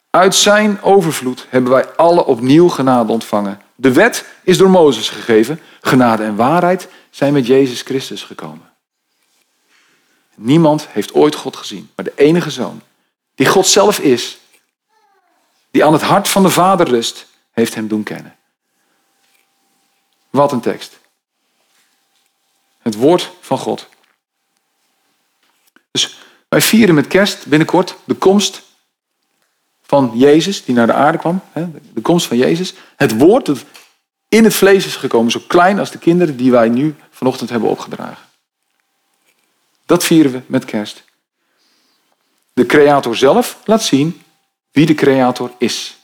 Uit 0.10 0.36
zijn 0.36 0.82
overvloed 0.82 1.46
hebben 1.50 1.72
wij 1.72 1.86
alle 1.96 2.26
opnieuw 2.26 2.68
genade 2.68 3.12
ontvangen. 3.12 3.62
De 3.76 3.94
wet 3.94 4.26
is 4.44 4.58
door 4.58 4.70
Mozes 4.70 5.10
gegeven. 5.10 5.60
Genade 5.82 6.24
en 6.24 6.36
waarheid 6.36 6.88
zijn 7.12 7.34
met 7.34 7.48
Jezus 7.48 7.82
Christus 7.82 8.24
gekomen. 8.24 8.74
Niemand 10.36 10.88
heeft 10.88 11.14
ooit 11.14 11.36
God 11.36 11.56
gezien, 11.56 11.92
maar 11.96 12.06
de 12.06 12.14
enige 12.16 12.50
zoon, 12.50 12.82
die 13.36 13.48
God 13.48 13.68
zelf 13.68 14.00
is, 14.00 14.38
die 15.72 15.86
aan 15.86 15.94
het 15.94 16.02
hart 16.02 16.30
van 16.30 16.44
de 16.44 16.50
Vader 16.50 16.88
rust, 16.88 17.28
heeft 17.52 17.76
hem 17.76 17.88
doen 17.88 18.04
kennen. 18.04 18.36
Wat 20.30 20.52
een 20.52 20.60
tekst. 20.60 21.00
Het 22.78 22.96
woord 22.96 23.32
van 23.40 23.58
God. 23.58 23.88
Dus 25.92 26.18
wij 26.48 26.62
vieren 26.62 26.96
met 26.96 27.08
kerst 27.08 27.46
binnenkort 27.46 27.96
de 28.04 28.16
komst 28.16 28.62
van 29.82 30.12
Jezus, 30.14 30.64
die 30.66 30.76
naar 30.76 30.88
de 30.88 30.94
aarde 30.94 31.18
kwam. 31.18 31.42
De 31.94 32.02
komst 32.02 32.28
van 32.28 32.38
Jezus. 32.38 32.74
Het 32.96 33.18
woord 33.18 33.50
in 34.32 34.44
het 34.44 34.54
vlees 34.54 34.86
is 34.86 34.96
gekomen, 34.96 35.32
zo 35.32 35.42
klein 35.48 35.80
als 35.80 35.92
de 35.92 35.98
kinderen 35.98 36.38
die 36.38 36.52
wij 36.52 36.70
nu 36.70 36.96
vanochtend 37.10 37.50
hebben 37.50 37.70
opgedragen. 37.70 38.26
Dat 39.86 40.04
vieren 40.04 40.32
we 40.32 40.42
met 40.46 40.66
kerst. 40.66 41.04
De 42.54 42.66
creator 42.66 43.16
zelf 43.16 43.58
laat 43.66 43.84
zien 43.84 44.22
wie 44.72 44.86
de 44.86 44.94
creator 44.94 45.52
is. 45.58 45.98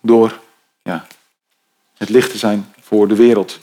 Door 0.00 0.40
ja, 0.82 1.06
het 1.96 2.08
licht 2.08 2.30
te 2.30 2.38
zijn 2.38 2.74
voor 2.80 3.08
de 3.08 3.14
wereld. 3.14 3.58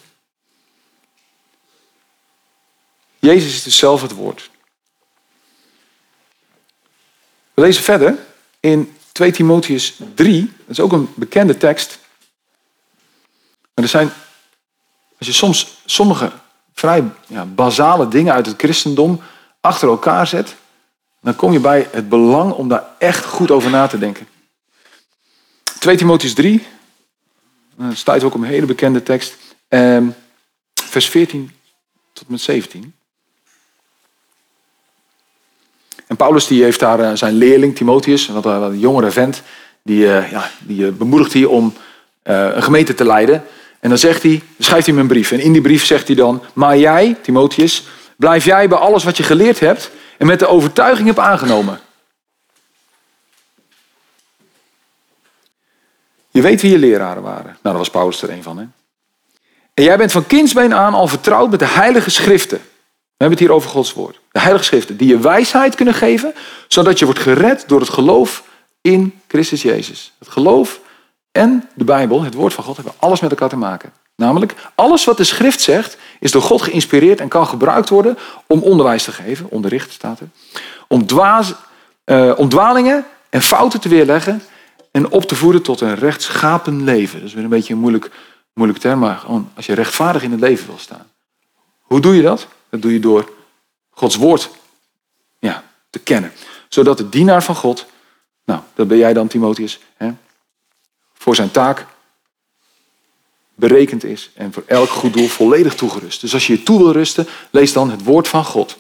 Jezus 3.20 3.54
is 3.56 3.64
dus 3.64 3.78
zelf 3.78 4.02
het 4.02 4.12
woord. 4.12 4.50
We 7.54 7.62
lezen 7.62 7.84
verder 7.84 8.18
in 8.60 8.98
2 9.12 9.32
Timotheus 9.32 10.00
3. 10.16 10.46
Dat 10.46 10.70
is 10.70 10.80
ook 10.80 10.92
een 10.92 11.10
bekende 11.16 11.58
tekst. 11.58 11.99
Maar 13.80 13.88
er 13.88 13.94
zijn, 13.94 14.12
als 15.18 15.28
je 15.28 15.34
soms 15.34 15.82
sommige 15.86 16.32
vrij 16.74 17.04
ja, 17.28 17.46
basale 17.46 18.08
dingen 18.08 18.34
uit 18.34 18.46
het 18.46 18.56
christendom 18.58 19.22
achter 19.62 19.88
elkaar 19.88 20.28
zet, 20.28 20.56
dan 21.22 21.36
kom 21.36 21.52
je 21.52 21.60
bij 21.60 21.88
het 21.92 22.10
belang 22.10 22.54
om 22.54 22.68
daar 22.68 22.84
echt 22.98 23.26
goed 23.26 23.52
over 23.52 23.70
na 23.70 23.88
te 23.88 23.98
denken. 23.98 24.28
2 25.80 25.98
Timotheus 25.98 26.34
3, 26.34 26.66
dat 27.76 27.98
staat 27.98 28.24
ook 28.24 28.34
een 28.34 28.44
hele 28.44 28.66
bekende 28.66 29.04
tekst, 29.04 29.36
ehm, 29.68 30.08
vers 30.74 31.10
14 31.10 31.52
tot 32.14 32.30
met 32.30 32.42
17. 32.42 32.94
En 36.08 36.16
Paulus 36.16 36.48
die 36.48 36.64
heeft 36.64 36.80
daar 36.80 37.00
eh, 37.00 37.12
zijn 37.14 37.34
leerling 37.34 37.76
Timotheus, 37.76 38.28
wat 38.28 38.46
een 38.46 38.80
jongere 38.80 39.12
vent, 39.12 39.42
die, 39.84 40.04
uh, 40.04 40.32
ja, 40.32 40.50
die 40.60 40.92
bemoedigt 40.92 41.34
hij 41.34 41.46
om 41.46 41.74
een 42.24 42.64
gemeente 42.64 42.94
te 42.94 43.06
leiden. 43.06 43.44
En 43.80 43.90
dan 43.90 43.98
zegt 43.98 44.24
hij, 44.24 44.42
schrijft 44.60 44.86
hij 44.86 44.96
hem 44.96 45.04
een 45.04 45.10
brief. 45.10 45.32
En 45.32 45.40
in 45.40 45.52
die 45.52 45.62
brief 45.62 45.86
zegt 45.86 46.08
hij 46.08 46.16
dan, 46.16 46.44
maar 46.54 46.78
jij, 46.78 47.18
Timotheus, 47.22 47.84
blijf 48.18 48.46
jij 48.46 48.68
bij 48.70 48.78
alles 48.78 49.04
wat 49.04 49.18
je 49.18 49.24
geleerd 49.24 49.60
hebt 49.60 49.92
en 50.18 50.26
met 50.26 50.40
de 50.40 50.48
overtuiging 50.48 51.08
hebt 51.08 51.20
aangenomen. 51.20 51.80
Je 56.30 56.42
weet 56.42 56.62
wie 56.62 56.72
je 56.72 56.78
leraren 56.78 57.24
waren. 57.24 57.46
Nou, 57.46 57.58
daar 57.62 57.78
was 57.78 57.90
Paulus 57.90 58.22
er 58.22 58.30
een 58.30 58.44
van. 58.44 58.58
Hè? 58.58 58.66
En 59.74 59.84
jij 59.84 59.98
bent 59.98 60.12
van 60.12 60.28
kindsbeen 60.28 60.74
aan 60.74 60.94
al 60.94 61.08
vertrouwd 61.08 61.50
met 61.50 61.60
de 61.60 61.66
heilige 61.66 62.10
schriften. 62.10 62.58
We 62.58 63.26
hebben 63.26 63.38
het 63.38 63.48
hier 63.48 63.56
over 63.56 63.70
Gods 63.70 63.94
woord. 63.94 64.20
De 64.32 64.40
heilige 64.40 64.66
schriften 64.66 64.98
die 64.98 65.08
je 65.08 65.20
wijsheid 65.20 65.76
kunnen 65.76 65.94
geven, 65.94 66.34
zodat 66.68 67.00
je 67.00 67.06
wordt 67.06 67.20
gered 67.20 67.64
door 67.68 67.80
het 67.80 67.90
geloof 67.90 68.44
in 68.82 69.20
Christus 69.28 69.62
Jezus. 69.62 70.14
Het 70.20 70.28
geloof 70.28 70.80
en 71.40 71.70
de 71.74 71.84
Bijbel, 71.84 72.22
het 72.22 72.34
woord 72.34 72.54
van 72.54 72.64
God, 72.64 72.76
hebben 72.76 72.94
alles 73.00 73.20
met 73.20 73.30
elkaar 73.30 73.50
te 73.50 73.56
maken. 73.56 73.94
Namelijk, 74.16 74.56
alles 74.76 75.06
wat 75.06 75.18
de 75.18 75.24
schrift 75.24 75.62
zegt, 75.62 75.98
is 76.20 76.32
door 76.32 76.42
God 76.42 76.62
geïnspireerd 76.62 77.20
en 77.20 77.28
kan 77.28 77.48
gebruikt 77.48 77.90
worden 77.90 78.18
om 78.48 78.62
onderwijs 78.62 79.04
te 79.04 79.12
geven, 79.12 79.50
onderricht 79.50 79.92
staat 79.92 80.20
er. 80.20 80.28
Om, 80.88 81.06
dwaas, 81.06 81.54
uh, 82.06 82.34
om 82.38 82.50
dwalingen 82.50 83.06
en 83.30 83.42
fouten 83.42 83.80
te 83.80 83.90
weerleggen 83.90 84.42
en 84.92 85.12
op 85.12 85.24
te 85.24 85.36
voeden 85.36 85.62
tot 85.62 85.82
een 85.82 85.96
rechtschapen 85.96 86.84
leven. 86.84 87.20
Dat 87.20 87.28
is 87.28 87.34
weer 87.34 87.44
een 87.44 87.50
beetje 87.50 87.74
een 87.74 87.80
moeilijk, 87.80 88.12
moeilijk 88.54 88.80
term, 88.80 89.00
maar 89.00 89.18
gewoon 89.18 89.52
als 89.56 89.66
je 89.66 89.74
rechtvaardig 89.74 90.24
in 90.24 90.32
het 90.32 90.40
leven 90.40 90.68
wil 90.68 90.78
staan. 90.78 91.12
Hoe 91.82 92.00
doe 92.00 92.16
je 92.16 92.22
dat? 92.22 92.48
Dat 92.70 92.82
doe 92.82 92.94
je 92.94 93.00
door 93.00 93.30
Gods 93.90 94.16
woord 94.16 94.50
ja, 95.40 95.64
te 95.90 96.00
kennen. 96.00 96.32
Zodat 96.70 96.98
de 96.98 97.10
dienaar 97.10 97.44
van 97.44 97.56
God, 97.56 97.86
nou, 98.46 98.62
dat 98.74 98.88
ben 98.88 98.98
jij 98.98 99.14
dan 99.14 99.28
Timotheus, 99.28 99.80
hè, 99.98 100.12
voor 101.20 101.36
zijn 101.36 101.52
taak 101.52 101.86
berekend 103.56 104.04
is 104.04 104.30
en 104.34 104.54
voor 104.54 104.64
elk 104.66 104.90
goed 104.90 105.14
doel 105.14 105.28
volledig 105.28 105.76
toegerust. 105.76 106.22
Dus 106.22 106.34
als 106.34 106.48
je 106.48 106.54
je 106.54 106.64
toe 106.64 106.78
wil 106.78 106.92
rusten, 106.92 107.28
lees 107.50 107.74
dan 107.74 107.90
het 107.90 108.04
woord 108.04 108.28
van 108.28 108.46
God. 108.46 108.78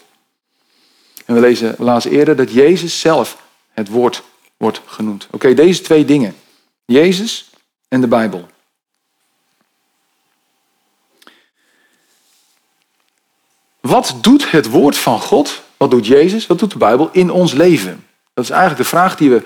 En 1.25 1.33
we 1.35 1.41
lezen 1.41 1.75
laatst 1.77 2.07
eerder 2.07 2.35
dat 2.35 2.51
Jezus 2.51 2.99
zelf 2.99 3.37
het 3.71 3.89
woord 3.89 4.23
wordt 4.57 4.81
genoemd. 4.85 5.27
Oké, 5.31 5.53
deze 5.53 5.81
twee 5.81 6.05
dingen. 6.05 6.35
Jezus 6.85 7.49
en 7.87 8.01
de 8.01 8.07
Bijbel. 8.07 8.47
Wat 13.79 14.17
doet 14.21 14.51
het 14.51 14.69
woord 14.69 14.97
van 14.97 15.19
God, 15.19 15.61
wat 15.77 15.91
doet 15.91 16.07
Jezus, 16.07 16.47
wat 16.47 16.59
doet 16.59 16.71
de 16.71 16.77
Bijbel 16.77 17.09
in 17.11 17.31
ons 17.31 17.53
leven? 17.53 18.07
Dat 18.33 18.43
is 18.43 18.49
eigenlijk 18.49 18.81
de 18.81 18.87
vraag 18.87 19.15
die 19.17 19.29
we 19.29 19.43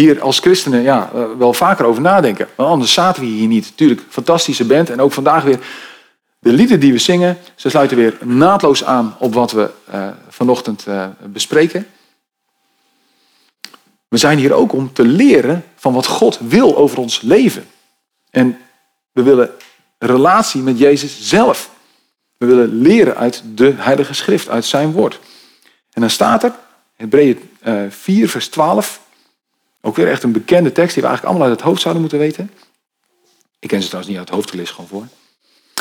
hier 0.00 0.20
als 0.20 0.38
christenen 0.38 0.82
ja, 0.82 1.10
eh, 1.14 1.24
wel 1.38 1.52
vaker 1.52 1.84
over 1.84 2.02
nadenken. 2.02 2.48
Want 2.54 2.68
anders 2.68 2.92
zaten 2.92 3.22
we 3.22 3.28
hier 3.28 3.48
niet. 3.48 3.64
Natuurlijk, 3.64 4.02
fantastische 4.08 4.64
band. 4.64 4.90
En 4.90 5.00
ook 5.00 5.12
vandaag 5.12 5.42
weer 5.42 5.58
de 6.38 6.52
lieden 6.52 6.80
die 6.80 6.92
we 6.92 6.98
zingen. 6.98 7.38
Ze 7.54 7.70
sluiten 7.70 7.96
weer 7.96 8.18
naadloos 8.24 8.84
aan 8.84 9.16
op 9.18 9.34
wat 9.34 9.52
we 9.52 9.70
uh, 9.94 10.08
vanochtend 10.28 10.84
uh, 10.88 11.06
bespreken. 11.22 11.86
We 14.08 14.16
zijn 14.16 14.38
hier 14.38 14.52
ook 14.52 14.72
om 14.72 14.92
te 14.92 15.04
leren 15.04 15.64
van 15.76 15.92
wat 15.92 16.06
God 16.06 16.38
wil 16.38 16.76
over 16.76 16.98
ons 16.98 17.20
leven. 17.20 17.66
En 18.30 18.58
we 19.12 19.22
willen 19.22 19.50
relatie 19.98 20.62
met 20.62 20.78
Jezus 20.78 21.28
zelf. 21.28 21.70
We 22.36 22.46
willen 22.46 22.80
leren 22.80 23.16
uit 23.16 23.42
de 23.54 23.74
Heilige 23.76 24.14
Schrift, 24.14 24.48
uit 24.48 24.64
zijn 24.64 24.92
woord. 24.92 25.20
En 25.92 26.00
dan 26.00 26.10
staat 26.10 26.42
er, 26.42 26.54
Hebreeën 26.96 27.50
4, 27.90 28.28
vers 28.28 28.48
12. 28.48 29.04
Ook 29.80 29.96
weer 29.96 30.10
echt 30.10 30.22
een 30.22 30.32
bekende 30.32 30.72
tekst 30.72 30.94
die 30.94 31.02
we 31.02 31.08
eigenlijk 31.08 31.24
allemaal 31.24 31.48
uit 31.48 31.60
het 31.60 31.68
hoofd 31.68 31.80
zouden 31.80 32.02
moeten 32.02 32.20
weten. 32.20 32.50
Ik 33.58 33.68
ken 33.68 33.82
ze 33.82 33.86
trouwens 33.86 34.08
niet 34.08 34.18
uit 34.18 34.28
het 34.28 34.36
hoofd, 34.36 34.52
ik 34.52 34.58
lees 34.58 34.70
gewoon 34.70 34.88
voor. 34.88 35.06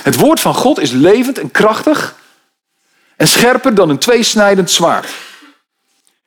Het 0.04 0.16
woord 0.16 0.40
van 0.40 0.54
God 0.54 0.80
is 0.80 0.92
levend 0.92 1.38
en 1.38 1.52
krachtig 1.52 2.16
en 3.16 3.28
scherper 3.28 3.76
dan 3.76 3.90
een 3.90 3.98
tweesnijdend 3.98 4.72
zwaard. 4.72 5.08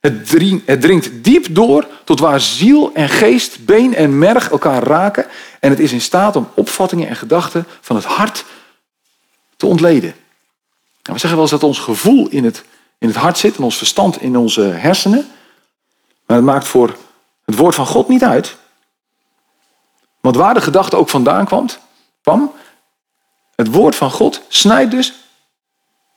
Het, 0.00 0.26
dringt 0.80 1.24
diep 1.24 1.46
door 1.50 1.86
tot 2.04 2.20
waar 2.20 2.40
ziel 2.40 2.90
en 2.94 3.08
geest, 3.08 3.64
been 3.64 3.94
en 3.94 4.18
merg 4.18 4.50
elkaar 4.50 4.82
raken. 4.82 5.26
En 5.60 5.70
het 5.70 5.78
is 5.78 5.92
in 5.92 6.00
staat 6.00 6.36
om 6.36 6.48
opvattingen 6.54 7.08
en 7.08 7.16
gedachten 7.16 7.66
van 7.80 7.96
het 7.96 8.04
hart 8.04 8.44
te 9.56 9.66
ontleden. 9.66 10.14
We 11.02 11.18
zeggen 11.18 11.30
wel 11.30 11.40
eens 11.40 11.50
dat 11.50 11.62
ons 11.62 11.78
gevoel 11.78 12.28
in 12.28 12.44
het, 12.44 12.64
in 12.98 13.08
het 13.08 13.16
hart 13.16 13.38
zit 13.38 13.56
en 13.56 13.64
ons 13.64 13.76
verstand 13.76 14.20
in 14.20 14.36
onze 14.36 14.62
hersenen. 14.62 15.28
Maar 16.26 16.36
het 16.36 16.46
maakt 16.46 16.66
voor 16.66 16.96
het 17.48 17.56
woord 17.56 17.74
van 17.74 17.86
God 17.86 18.08
niet 18.08 18.24
uit. 18.24 18.56
Want 20.20 20.36
waar 20.36 20.54
de 20.54 20.60
gedachte 20.60 20.96
ook 20.96 21.08
vandaan 21.08 21.44
kwam, 21.44 21.68
kwam 22.22 22.52
het 23.54 23.70
woord 23.70 23.96
van 23.96 24.10
God 24.10 24.42
snijdt 24.48 24.90
dus 24.90 25.12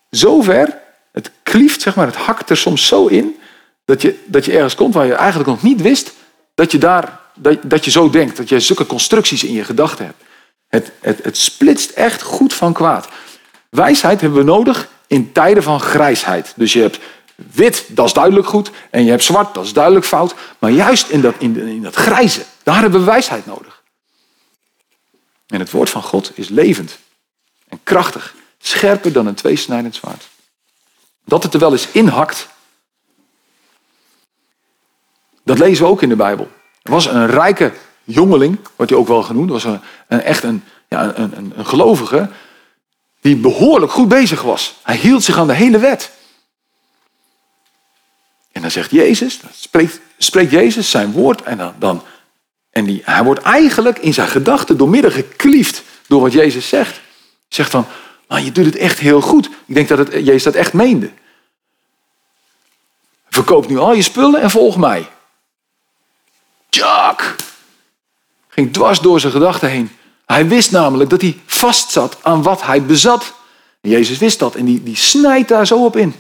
zo 0.09 0.41
ver, 0.41 0.77
het 1.11 1.31
klieft, 1.43 1.81
zeg 1.81 1.95
maar, 1.95 2.05
het 2.05 2.15
hakt 2.15 2.50
er 2.50 2.57
soms 2.57 2.88
zo 2.88 3.07
in, 3.07 3.39
dat 3.85 4.01
je, 4.01 4.23
dat 4.25 4.45
je 4.45 4.51
ergens 4.51 4.75
komt 4.75 4.93
waar 4.93 5.05
je 5.05 5.13
eigenlijk 5.13 5.50
nog 5.50 5.61
niet 5.61 5.81
wist 5.81 6.13
dat 6.55 6.71
je, 6.71 6.77
daar, 6.77 7.19
dat, 7.35 7.57
dat 7.63 7.85
je 7.85 7.91
zo 7.91 8.09
denkt, 8.09 8.38
dat 8.38 8.50
je 8.50 8.59
zulke 8.59 8.85
constructies 8.85 9.43
in 9.43 9.53
je 9.53 9.63
gedachten 9.63 10.05
hebt. 10.05 10.23
Het, 10.67 10.91
het, 11.00 11.23
het 11.23 11.38
splitst 11.38 11.89
echt 11.89 12.21
goed 12.21 12.53
van 12.53 12.73
kwaad. 12.73 13.07
Wijsheid 13.69 14.21
hebben 14.21 14.39
we 14.39 14.45
nodig 14.45 14.88
in 15.07 15.31
tijden 15.31 15.63
van 15.63 15.79
grijsheid. 15.79 16.53
Dus 16.55 16.73
je 16.73 16.81
hebt 16.81 17.00
wit, 17.51 17.86
dat 17.88 18.05
is 18.05 18.13
duidelijk 18.13 18.48
goed. 18.48 18.71
En 18.89 19.03
je 19.03 19.10
hebt 19.10 19.24
zwart, 19.24 19.53
dat 19.53 19.65
is 19.65 19.74
duidelijk 19.74 20.05
fout. 20.05 20.36
Maar 20.60 20.71
juist 20.71 21.10
in 21.10 21.21
dat, 21.21 21.36
in, 21.38 21.57
in 21.57 21.81
dat 21.81 21.95
grijze, 21.95 22.45
daar 22.63 22.81
hebben 22.81 23.00
we 23.00 23.05
wijsheid 23.05 23.45
nodig. 23.45 23.83
En 25.48 25.60
het 25.60 25.71
woord 25.71 25.89
van 25.89 26.03
God 26.03 26.31
is 26.33 26.50
levend 26.50 26.98
en 27.67 27.79
krachtig. 27.83 28.36
Scherper 28.60 29.13
dan 29.13 29.27
een 29.27 29.36
tweesnijdend 29.36 29.95
zwaard. 29.95 30.27
Dat 31.25 31.43
het 31.43 31.53
er 31.53 31.60
wel 31.60 31.71
eens 31.71 31.88
inhakt, 31.91 32.48
dat 35.43 35.60
lezen 35.60 35.86
we 35.86 35.91
ook 35.91 36.01
in 36.01 36.10
de 36.10 36.15
Bijbel. 36.15 36.51
Er 36.81 36.91
was 36.91 37.05
een 37.05 37.27
rijke 37.27 37.74
jongeling, 38.03 38.60
wordt 38.75 38.91
hij 38.91 39.00
ook 39.00 39.07
wel 39.07 39.24
genoemd. 39.24 39.50
was 39.50 39.63
een, 39.63 39.81
een 40.07 40.21
echt 40.21 40.43
een, 40.43 40.63
ja, 40.88 41.17
een, 41.17 41.38
een, 41.38 41.53
een 41.55 41.65
gelovige 41.65 42.29
die 43.21 43.36
behoorlijk 43.36 43.91
goed 43.91 44.07
bezig 44.07 44.41
was. 44.41 44.75
Hij 44.83 44.95
hield 44.95 45.24
zich 45.24 45.38
aan 45.38 45.48
de 45.48 45.53
hele 45.53 45.77
wet. 45.77 46.12
En 48.62 48.68
dan 48.68 48.75
zegt 48.75 48.91
Jezus, 48.91 49.39
dan 49.39 49.50
spreekt, 50.18 50.51
Jezus 50.51 50.89
zijn 50.89 51.12
woord 51.12 51.41
en 51.41 51.58
dan, 51.58 51.74
dan 51.80 52.03
en 52.70 52.86
die, 52.86 53.01
hij 53.06 53.24
wordt 53.24 53.41
eigenlijk 53.41 54.00
in 54.00 54.13
zijn 54.13 54.27
gedachten 54.27 54.77
doormidden 54.77 55.12
gekliefd 55.12 55.84
door 56.08 56.22
wat 56.22 56.32
Jezus 56.32 56.68
zegt. 56.68 57.01
Zegt 57.48 57.72
dan, 57.72 57.86
maar 58.27 58.41
je 58.41 58.51
doet 58.51 58.65
het 58.65 58.75
echt 58.75 59.00
heel 59.00 59.22
goed. 59.22 59.46
Ik 59.65 59.75
denk 59.75 59.88
dat 59.88 59.98
het, 59.98 60.12
Jezus 60.12 60.44
dat 60.44 60.56
echt 60.56 60.74
meende. 60.74 61.12
Verkoop 63.30 63.68
nu 63.68 63.77
al 63.77 63.94
je 63.94 64.01
spullen 64.01 64.41
en 64.41 64.50
volg 64.50 64.77
mij. 64.77 65.10
Jack! 66.70 67.36
Ging 68.48 68.74
dwars 68.74 69.00
door 69.00 69.20
zijn 69.20 69.32
gedachten 69.32 69.70
heen. 69.70 69.91
Hij 70.25 70.48
wist 70.48 70.72
namelijk 70.72 71.10
dat 71.10 71.22
hij 71.22 71.39
vastzat 71.46 72.18
aan 72.22 72.41
wat 72.41 72.62
hij 72.63 72.84
bezat. 72.84 73.34
Jezus 73.82 74.18
wist 74.18 74.39
dat 74.39 74.56
en 74.56 74.65
die, 74.65 74.84
die 74.84 74.96
snijdt 74.96 75.50
daar 75.50 75.68
zo 75.68 75.86
op 75.86 75.96
in. 75.96 76.15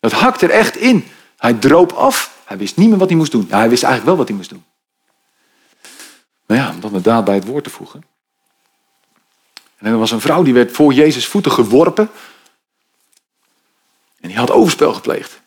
Dat 0.00 0.12
hakt 0.12 0.42
er 0.42 0.50
echt 0.50 0.76
in. 0.76 1.08
Hij 1.44 1.54
droop 1.54 1.92
af. 1.92 2.42
Hij 2.44 2.56
wist 2.56 2.76
niet 2.76 2.88
meer 2.88 2.98
wat 2.98 3.08
hij 3.08 3.16
moest 3.16 3.32
doen. 3.32 3.46
hij 3.50 3.68
wist 3.68 3.82
eigenlijk 3.82 4.04
wel 4.04 4.16
wat 4.16 4.28
hij 4.28 4.36
moest 4.36 4.50
doen. 4.50 4.64
Maar 6.46 6.56
ja, 6.56 6.70
om 6.70 6.80
dan 6.80 6.92
de 6.92 7.00
daad 7.00 7.24
bij 7.24 7.34
het 7.34 7.44
woord 7.44 7.64
te 7.64 7.70
voegen. 7.70 8.04
En 9.76 9.86
er 9.86 9.98
was 9.98 10.10
een 10.10 10.20
vrouw 10.20 10.42
die 10.42 10.54
werd 10.54 10.72
voor 10.72 10.92
Jezus 10.92 11.26
voeten 11.26 11.52
geworpen. 11.52 12.10
En 14.20 14.28
die 14.28 14.36
had 14.36 14.50
overspel 14.50 14.94
gepleegd. 14.94 15.40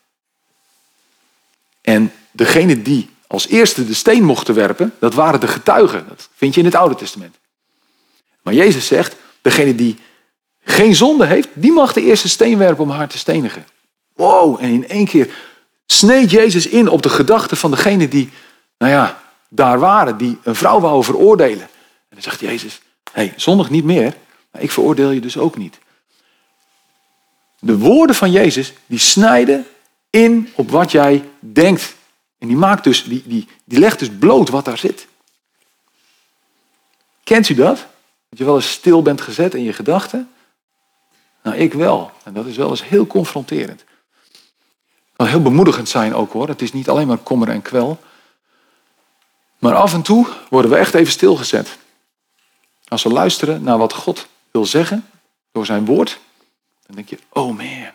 En 1.81 2.13
degene 2.31 2.81
die 2.81 3.09
als 3.27 3.47
eerste 3.47 3.85
de 3.85 3.93
steen 3.93 4.23
mochten 4.23 4.55
werpen, 4.55 4.93
dat 4.99 5.13
waren 5.13 5.39
de 5.39 5.47
getuigen. 5.47 6.05
Dat 6.07 6.29
vind 6.33 6.53
je 6.53 6.59
in 6.59 6.65
het 6.65 6.75
Oude 6.75 6.95
Testament. 6.95 7.35
Maar 8.41 8.53
Jezus 8.53 8.87
zegt, 8.87 9.15
degene 9.41 9.75
die 9.75 9.97
geen 10.63 10.95
zonde 10.95 11.25
heeft, 11.25 11.49
die 11.53 11.71
mag 11.71 11.93
de 11.93 12.01
eerste 12.01 12.29
steen 12.29 12.57
werpen 12.57 12.83
om 12.83 12.89
haar 12.89 13.07
te 13.07 13.17
stenigen. 13.17 13.65
Wow, 14.13 14.57
en 14.61 14.69
in 14.69 14.87
één 14.87 15.05
keer 15.05 15.46
sneed 15.87 16.31
Jezus 16.31 16.67
in 16.67 16.87
op 16.87 17.01
de 17.01 17.09
gedachten 17.09 17.57
van 17.57 17.71
degene 17.71 18.07
die, 18.07 18.29
nou 18.77 18.91
ja, 18.91 19.21
daar 19.49 19.79
waren, 19.79 20.17
die 20.17 20.37
een 20.43 20.55
vrouw 20.55 20.79
wou 20.79 21.03
veroordelen. 21.03 21.63
En 21.63 22.09
dan 22.09 22.21
zegt 22.21 22.39
Jezus, 22.39 22.81
hé, 23.11 23.23
hey, 23.23 23.33
zondig 23.35 23.69
niet 23.69 23.83
meer, 23.83 24.15
maar 24.51 24.61
ik 24.61 24.71
veroordeel 24.71 25.11
je 25.11 25.21
dus 25.21 25.37
ook 25.37 25.57
niet. 25.57 25.79
De 27.59 27.77
woorden 27.77 28.15
van 28.15 28.31
Jezus, 28.31 28.73
die 28.85 28.99
snijden 28.99 29.65
in 30.09 30.49
op 30.55 30.71
wat 30.71 30.91
jij 30.91 31.23
denkt. 31.39 31.95
En 32.39 32.47
die, 32.47 32.57
maakt 32.57 32.83
dus, 32.83 33.03
die, 33.03 33.23
die, 33.25 33.47
die 33.63 33.79
legt 33.79 33.99
dus 33.99 34.09
bloot 34.19 34.49
wat 34.49 34.65
daar 34.65 34.77
zit. 34.77 35.07
Kent 37.23 37.49
u 37.49 37.53
dat? 37.53 37.77
Dat 38.29 38.39
je 38.39 38.45
wel 38.45 38.55
eens 38.55 38.71
stil 38.71 39.01
bent 39.01 39.21
gezet 39.21 39.53
in 39.53 39.63
je 39.63 39.73
gedachten? 39.73 40.29
Nou, 41.43 41.57
ik 41.57 41.73
wel. 41.73 42.11
En 42.23 42.33
dat 42.33 42.45
is 42.45 42.57
wel 42.57 42.69
eens 42.69 42.87
heel 42.87 43.07
confronterend. 43.07 43.83
Kan 45.17 45.27
heel 45.27 45.41
bemoedigend 45.41 45.89
zijn 45.89 46.15
ook 46.15 46.33
hoor. 46.33 46.47
Het 46.47 46.61
is 46.61 46.73
niet 46.73 46.89
alleen 46.89 47.07
maar 47.07 47.17
kommer 47.17 47.49
en 47.49 47.61
kwel. 47.61 47.99
Maar 49.59 49.75
af 49.75 49.93
en 49.93 50.01
toe 50.01 50.27
worden 50.49 50.71
we 50.71 50.77
echt 50.77 50.93
even 50.93 51.11
stilgezet. 51.11 51.77
Als 52.87 53.03
we 53.03 53.09
luisteren 53.09 53.63
naar 53.63 53.77
wat 53.77 53.93
God 53.93 54.27
wil 54.51 54.65
zeggen 54.65 55.09
door 55.51 55.65
zijn 55.65 55.85
woord, 55.85 56.19
dan 56.85 56.95
denk 56.95 57.09
je, 57.09 57.19
oh 57.29 57.57
man, 57.57 57.91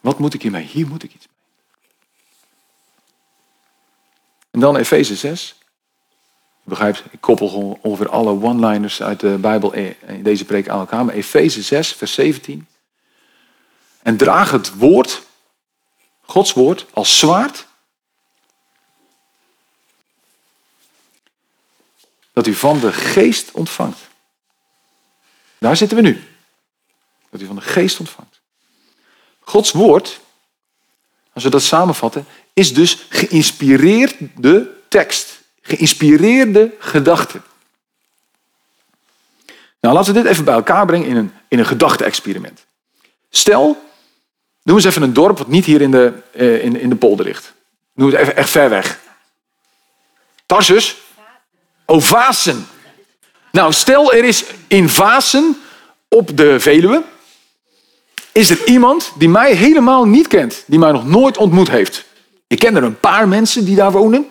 wat 0.00 0.18
moet 0.18 0.34
ik 0.34 0.42
hiermee? 0.42 0.66
Hier 0.66 0.86
moet 0.86 1.02
ik 1.02 1.14
iets 1.14 1.26
mee. 1.26 1.36
En 4.50 4.60
dan 4.60 4.76
Efeze 4.76 5.16
6. 5.16 5.54
Je 6.62 6.70
begrijpt, 6.70 7.02
ik 7.10 7.20
koppel 7.20 7.48
gewoon 7.48 7.78
ongeveer 7.80 8.08
alle 8.08 8.42
one-liners 8.42 9.02
uit 9.02 9.20
de 9.20 9.36
Bijbel 9.40 9.72
in 9.72 10.22
deze 10.22 10.44
preek 10.44 10.68
aan 10.68 10.78
elkaar. 10.78 11.04
Maar 11.04 11.14
Efeze 11.14 11.62
6, 11.62 11.92
vers 11.92 12.12
17. 12.12 12.66
En 14.02 14.16
draag 14.16 14.50
het 14.50 14.74
woord, 14.74 15.22
Gods 16.26 16.52
woord, 16.52 16.86
als 16.92 17.18
zwaard 17.18 17.66
dat 22.32 22.46
u 22.46 22.54
van 22.54 22.80
de 22.80 22.92
geest 22.92 23.50
ontvangt. 23.52 24.00
Daar 25.58 25.76
zitten 25.76 25.96
we 25.96 26.02
nu. 26.02 26.28
Dat 27.30 27.40
u 27.40 27.46
van 27.46 27.56
de 27.56 27.62
geest 27.62 28.00
ontvangt. 28.00 28.40
Gods 29.40 29.72
woord, 29.72 30.20
als 31.32 31.44
we 31.44 31.50
dat 31.50 31.62
samenvatten, 31.62 32.26
is 32.52 32.74
dus 32.74 33.06
geïnspireerde 33.08 34.72
tekst. 34.88 35.42
Geïnspireerde 35.60 36.74
gedachten. 36.78 37.42
Nou, 39.80 39.94
laten 39.94 40.14
we 40.14 40.22
dit 40.22 40.30
even 40.30 40.44
bij 40.44 40.54
elkaar 40.54 40.86
brengen 40.86 41.08
in 41.08 41.16
een, 41.16 41.32
in 41.48 41.58
een 41.58 41.66
gedachte-experiment. 41.66 42.66
Stel, 43.30 43.82
doe 44.64 44.76
eens 44.76 44.84
even 44.84 45.02
een 45.02 45.12
dorp 45.12 45.38
wat 45.38 45.48
niet 45.48 45.64
hier 45.64 45.80
in 45.80 45.90
de, 45.90 46.12
uh, 46.32 46.64
in, 46.64 46.80
in 46.80 46.88
de 46.88 46.96
polder 46.96 47.26
ligt. 47.26 47.52
Doe 47.94 48.10
het 48.10 48.20
even 48.20 48.36
echt 48.36 48.50
ver 48.50 48.70
weg. 48.70 48.98
Tarsus, 50.46 50.96
Oh. 51.86 52.18
Nou, 53.52 53.72
stel 53.72 54.12
er 54.12 54.24
is 54.24 54.44
in 54.66 54.88
Vasen 54.88 55.56
op 56.08 56.36
de 56.36 56.60
Veluwe, 56.60 57.02
is 58.32 58.50
er 58.50 58.66
iemand 58.66 59.12
die 59.18 59.28
mij 59.28 59.54
helemaal 59.54 60.04
niet 60.04 60.26
kent, 60.26 60.64
die 60.66 60.78
mij 60.78 60.92
nog 60.92 61.06
nooit 61.06 61.36
ontmoet 61.36 61.70
heeft. 61.70 62.04
Ik 62.46 62.58
ken 62.58 62.76
er 62.76 62.82
een 62.82 63.00
paar 63.00 63.28
mensen 63.28 63.64
die 63.64 63.76
daar 63.76 63.92
wonen. 63.92 64.26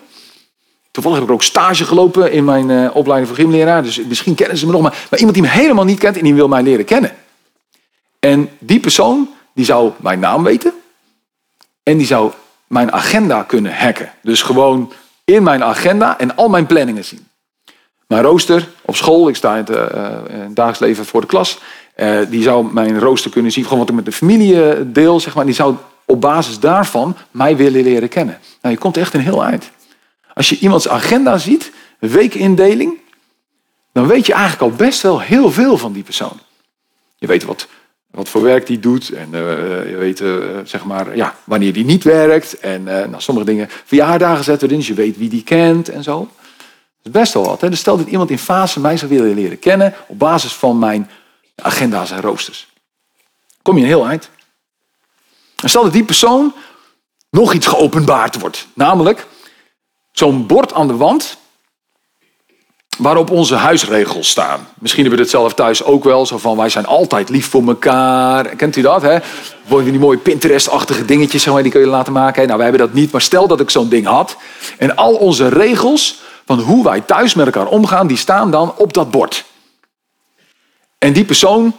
Toevallig 0.90 1.18
heb 1.18 1.28
ik 1.28 1.34
ook 1.34 1.42
stage 1.42 1.84
gelopen 1.84 2.32
in 2.32 2.44
mijn 2.44 2.68
uh, 2.68 2.96
opleiding 2.96 3.28
voor 3.28 3.44
gymleraar, 3.44 3.82
dus 3.82 4.04
misschien 4.04 4.34
kennen 4.34 4.56
ze 4.56 4.66
me 4.66 4.72
nog 4.72 4.82
maar. 4.82 5.06
Maar 5.10 5.18
iemand 5.18 5.36
die 5.36 5.46
me 5.46 5.50
helemaal 5.50 5.84
niet 5.84 5.98
kent 5.98 6.16
en 6.16 6.24
die 6.24 6.34
wil 6.34 6.48
mij 6.48 6.62
leren 6.62 6.84
kennen. 6.84 7.14
En 8.18 8.50
die 8.58 8.80
persoon, 8.80 9.28
die 9.54 9.64
zou 9.64 9.92
mijn 9.96 10.18
naam 10.18 10.42
weten 10.42 10.72
en 11.82 11.96
die 11.96 12.06
zou 12.06 12.32
mijn 12.66 12.92
agenda 12.92 13.42
kunnen 13.42 13.76
hacken. 13.76 14.12
Dus 14.22 14.42
gewoon 14.42 14.92
in 15.24 15.42
mijn 15.42 15.64
agenda 15.64 16.18
en 16.18 16.36
al 16.36 16.48
mijn 16.48 16.66
planningen 16.66 17.04
zien. 17.04 17.26
Mijn 18.06 18.22
rooster 18.22 18.68
op 18.82 18.96
school, 18.96 19.28
ik 19.28 19.36
sta 19.36 19.56
in 19.56 19.64
het, 19.64 19.70
uh, 19.70 20.18
dagelijks 20.48 20.78
leven 20.78 21.04
voor 21.06 21.20
de 21.20 21.26
klas. 21.26 21.58
Uh, 21.96 22.18
die 22.28 22.42
zou 22.42 22.72
mijn 22.72 22.98
rooster 22.98 23.30
kunnen 23.30 23.52
zien, 23.52 23.64
gewoon 23.64 23.78
wat 23.78 23.88
ik 23.88 23.94
met 23.94 24.04
de 24.04 24.12
familie 24.12 24.92
deel, 24.92 25.20
zeg 25.20 25.34
maar. 25.34 25.44
Die 25.44 25.54
zou 25.54 25.76
op 26.04 26.20
basis 26.20 26.58
daarvan 26.60 27.16
mij 27.30 27.56
willen 27.56 27.82
leren 27.82 28.08
kennen. 28.08 28.38
Nou, 28.62 28.74
je 28.74 28.80
komt 28.80 28.96
echt 28.96 29.14
een 29.14 29.20
heel 29.20 29.44
eind. 29.44 29.70
Als 30.34 30.48
je 30.48 30.58
iemands 30.58 30.88
agenda 30.88 31.38
ziet, 31.38 31.72
weekindeling, 31.98 32.98
dan 33.92 34.06
weet 34.06 34.26
je 34.26 34.32
eigenlijk 34.32 34.62
al 34.62 34.76
best 34.76 35.02
wel 35.02 35.20
heel 35.20 35.50
veel 35.50 35.78
van 35.78 35.92
die 35.92 36.02
persoon. 36.02 36.40
Je 37.16 37.26
weet 37.26 37.44
wat, 37.44 37.66
wat 38.14 38.28
voor 38.28 38.42
werk 38.42 38.66
die 38.66 38.78
doet 38.78 39.10
en 39.10 39.28
uh, 39.32 39.40
je 39.90 39.96
weet 39.96 40.20
uh, 40.20 40.44
zeg 40.64 40.84
maar, 40.84 41.16
ja, 41.16 41.34
wanneer 41.44 41.72
die 41.72 41.84
niet 41.84 42.04
werkt. 42.04 42.58
En 42.58 42.82
nou, 42.82 43.14
sommige 43.16 43.46
dingen, 43.46 43.68
verjaardagen 43.84 44.44
zetten 44.44 44.66
erin, 44.66 44.78
dus 44.78 44.88
je 44.88 44.94
weet 44.94 45.16
wie 45.16 45.28
die 45.28 45.42
kent 45.42 45.88
en 45.88 46.02
zo 46.02 46.28
is 47.04 47.10
best 47.10 47.32
wel 47.32 47.44
wat. 47.44 47.60
Hè? 47.60 47.70
Dus 47.70 47.78
stel 47.78 47.96
dat 47.96 48.06
iemand 48.06 48.30
in 48.30 48.38
fase 48.38 48.80
mij 48.80 48.96
zou 48.96 49.10
willen 49.10 49.34
leren 49.34 49.58
kennen 49.58 49.94
op 50.06 50.18
basis 50.18 50.52
van 50.52 50.78
mijn 50.78 51.10
agenda's 51.62 52.10
en 52.10 52.20
roosters. 52.20 52.68
Kom 53.62 53.76
je 53.76 53.82
een 53.82 53.88
heel 53.88 54.06
eind. 54.06 54.30
En 55.62 55.68
stel 55.68 55.82
dat 55.82 55.92
die 55.92 56.04
persoon 56.04 56.54
nog 57.30 57.52
iets 57.52 57.66
geopenbaard 57.66 58.40
wordt. 58.40 58.66
Namelijk 58.74 59.26
zo'n 60.12 60.46
bord 60.46 60.72
aan 60.72 60.86
de 60.86 60.96
wand 60.96 61.38
waarop 62.98 63.30
onze 63.30 63.54
huisregels 63.54 64.28
staan. 64.28 64.68
Misschien 64.78 65.02
hebben 65.02 65.18
we 65.18 65.24
het 65.24 65.34
zelf 65.34 65.54
thuis 65.54 65.84
ook 65.84 66.04
wel. 66.04 66.26
Zo 66.26 66.38
van, 66.38 66.56
wij 66.56 66.68
zijn 66.68 66.86
altijd 66.86 67.28
lief 67.28 67.48
voor 67.48 67.66
elkaar. 67.66 68.56
Kent 68.56 68.76
u 68.76 68.82
dat, 68.82 69.02
hè? 69.02 69.18
Worden 69.66 69.90
die 69.90 70.00
mooie 70.00 70.18
Pinterest-achtige 70.18 71.04
dingetjes, 71.04 71.42
zeg 71.42 71.62
die 71.62 71.70
kun 71.70 71.80
je 71.80 71.86
laten 71.86 72.12
maken. 72.12 72.46
Nou, 72.46 72.58
wij 72.58 72.68
hebben 72.68 72.86
dat 72.86 72.96
niet. 72.96 73.12
Maar 73.12 73.20
stel 73.20 73.46
dat 73.46 73.60
ik 73.60 73.70
zo'n 73.70 73.88
ding 73.88 74.06
had. 74.06 74.36
En 74.78 74.96
al 74.96 75.14
onze 75.14 75.48
regels 75.48 76.20
van 76.46 76.60
hoe 76.60 76.84
wij 76.84 77.00
thuis 77.00 77.34
met 77.34 77.46
elkaar 77.46 77.66
omgaan, 77.66 78.06
die 78.06 78.16
staan 78.16 78.50
dan 78.50 78.74
op 78.76 78.92
dat 78.92 79.10
bord. 79.10 79.44
En 80.98 81.12
die 81.12 81.24
persoon, 81.24 81.76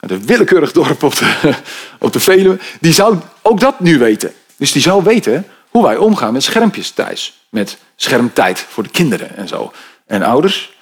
de 0.00 0.24
willekeurig 0.24 0.72
dorp 0.72 1.02
op 1.02 1.16
de, 1.16 1.54
op 1.98 2.12
de 2.12 2.20
Veluwe, 2.20 2.58
die 2.80 2.92
zou 2.92 3.16
ook 3.42 3.60
dat 3.60 3.80
nu 3.80 3.98
weten. 3.98 4.34
Dus 4.56 4.72
die 4.72 4.82
zou 4.82 5.02
weten 5.02 5.46
hoe 5.70 5.82
wij 5.82 5.96
omgaan 5.96 6.32
met 6.32 6.42
schermpjes 6.42 6.90
thuis. 6.90 7.46
Met 7.48 7.78
schermtijd 7.96 8.66
voor 8.68 8.82
de 8.82 8.88
kinderen 8.88 9.36
en 9.36 9.48
zo. 9.48 9.72
En 10.06 10.22
ouders, 10.22 10.76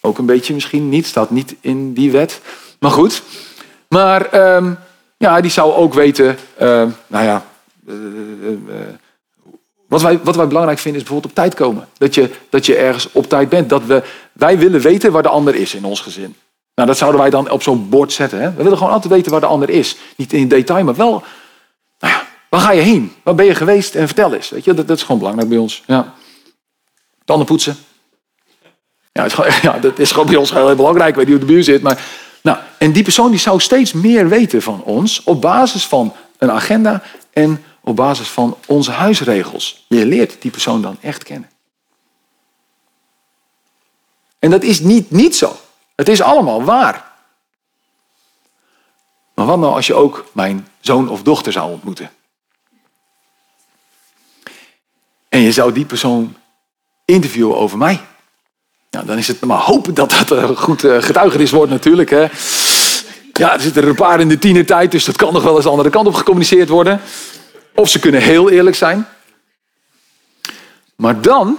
ook 0.00 0.18
een 0.18 0.26
beetje 0.26 0.54
misschien 0.54 0.88
niet, 0.88 1.06
staat 1.06 1.30
niet 1.30 1.54
in 1.60 1.92
die 1.92 2.10
wet. 2.10 2.40
Maar 2.78 2.90
goed. 2.90 3.22
Maar 3.88 4.54
um, 4.56 4.78
ja, 5.16 5.40
die 5.40 5.50
zou 5.50 5.72
ook 5.72 5.94
weten, 5.94 6.36
uh, 6.60 6.86
nou 7.06 7.24
ja, 7.24 7.44
uh, 7.86 7.94
uh, 7.94 8.74
wat 9.88 10.02
wij, 10.02 10.20
wat 10.22 10.36
wij 10.36 10.46
belangrijk 10.46 10.78
vinden 10.78 11.00
is 11.00 11.06
bijvoorbeeld 11.06 11.38
op 11.38 11.42
tijd 11.44 11.54
komen. 11.54 11.88
Dat 11.98 12.14
je, 12.14 12.30
dat 12.48 12.66
je 12.66 12.76
ergens 12.76 13.12
op 13.12 13.28
tijd 13.28 13.48
bent. 13.48 13.68
Dat 13.68 13.84
we, 13.84 14.02
wij 14.32 14.58
willen 14.58 14.80
weten 14.80 15.12
waar 15.12 15.22
de 15.22 15.28
ander 15.28 15.54
is 15.54 15.74
in 15.74 15.84
ons 15.84 16.00
gezin. 16.00 16.36
Nou, 16.74 16.88
dat 16.88 16.98
zouden 16.98 17.20
wij 17.20 17.30
dan 17.30 17.50
op 17.50 17.62
zo'n 17.62 17.88
bord 17.88 18.12
zetten. 18.12 18.40
Hè? 18.40 18.50
We 18.50 18.62
willen 18.62 18.78
gewoon 18.78 18.92
altijd 18.92 19.12
weten 19.12 19.30
waar 19.30 19.40
de 19.40 19.46
ander 19.46 19.70
is. 19.70 19.96
Niet 20.16 20.32
in 20.32 20.48
detail, 20.48 20.84
maar 20.84 20.94
wel. 20.94 21.10
Nou 21.98 22.14
ja, 22.14 22.26
waar 22.48 22.60
ga 22.60 22.72
je 22.72 22.80
heen? 22.80 23.12
Waar 23.22 23.34
ben 23.34 23.46
je 23.46 23.54
geweest? 23.54 23.94
En 23.94 24.06
vertel 24.06 24.34
eens. 24.34 24.48
Weet 24.48 24.64
je, 24.64 24.74
dat, 24.74 24.88
dat 24.88 24.96
is 24.96 25.02
gewoon 25.02 25.18
belangrijk 25.18 25.48
bij 25.48 25.58
ons. 25.58 25.82
Ja. 25.86 26.14
Tanden 27.24 27.46
poetsen. 27.46 27.76
Ja, 29.12 29.22
het 29.22 29.62
ja, 29.62 29.78
dat 29.78 29.98
is 29.98 30.10
gewoon 30.10 30.26
bij 30.26 30.36
ons 30.36 30.52
heel 30.52 30.76
belangrijk. 30.76 31.08
Ik 31.08 31.14
weet 31.14 31.26
niet 31.26 31.36
hoe 31.36 31.46
de 31.46 31.52
buur 31.52 31.64
zit. 31.64 31.82
Maar 31.82 32.02
Nou, 32.42 32.58
en 32.78 32.92
die 32.92 33.02
persoon 33.02 33.30
die 33.30 33.40
zou 33.40 33.60
steeds 33.60 33.92
meer 33.92 34.28
weten 34.28 34.62
van 34.62 34.82
ons 34.82 35.22
op 35.22 35.40
basis 35.40 35.86
van 35.86 36.14
een 36.38 36.50
agenda 36.50 37.02
en 37.32 37.64
op 37.80 37.96
basis 37.96 38.28
van 38.28 38.56
onze 38.66 38.90
huisregels. 38.90 39.84
Je 39.88 40.06
leert 40.06 40.42
die 40.42 40.50
persoon 40.50 40.82
dan 40.82 40.96
echt 41.00 41.22
kennen. 41.22 41.50
En 44.38 44.50
dat 44.50 44.62
is 44.62 44.80
niet, 44.80 45.10
niet 45.10 45.36
zo. 45.36 45.56
Het 45.94 46.08
is 46.08 46.22
allemaal 46.22 46.64
waar. 46.64 47.10
Maar 49.34 49.46
wat 49.46 49.58
nou 49.58 49.74
als 49.74 49.86
je 49.86 49.94
ook 49.94 50.30
mijn 50.32 50.68
zoon 50.80 51.08
of 51.08 51.22
dochter 51.22 51.52
zou 51.52 51.70
ontmoeten? 51.70 52.10
En 55.28 55.40
je 55.40 55.52
zou 55.52 55.72
die 55.72 55.84
persoon 55.84 56.36
interviewen 57.04 57.56
over 57.56 57.78
mij. 57.78 58.00
Nou, 58.90 59.06
dan 59.06 59.18
is 59.18 59.28
het 59.28 59.40
maar 59.40 59.58
hopen 59.58 59.94
dat 59.94 60.10
dat 60.10 60.30
een 60.30 60.56
goed 60.56 60.84
eh, 60.84 61.02
getuigenis 61.02 61.50
wordt 61.50 61.70
natuurlijk. 61.70 62.10
Hè. 62.10 62.26
Ja, 63.32 63.52
er 63.52 63.60
zitten 63.60 63.88
een 63.88 63.94
paar 63.94 64.20
in 64.20 64.28
de 64.28 64.38
tienertijd, 64.38 64.90
dus 64.90 65.04
dat 65.04 65.16
kan 65.16 65.32
nog 65.32 65.42
wel 65.42 65.54
eens 65.54 65.64
de 65.64 65.70
andere 65.70 65.90
kant 65.90 66.06
op 66.06 66.14
gecommuniceerd 66.14 66.68
worden. 66.68 67.00
Of 67.74 67.88
ze 67.88 67.98
kunnen 67.98 68.20
heel 68.20 68.50
eerlijk 68.50 68.76
zijn. 68.76 69.06
Maar 70.96 71.20
dan, 71.20 71.58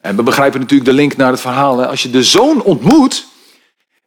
en 0.00 0.16
we 0.16 0.22
begrijpen 0.22 0.60
natuurlijk 0.60 0.90
de 0.90 0.96
link 0.96 1.16
naar 1.16 1.30
het 1.30 1.40
verhaal, 1.40 1.84
als 1.84 2.02
je 2.02 2.10
de 2.10 2.22
zoon 2.22 2.62
ontmoet 2.62 3.26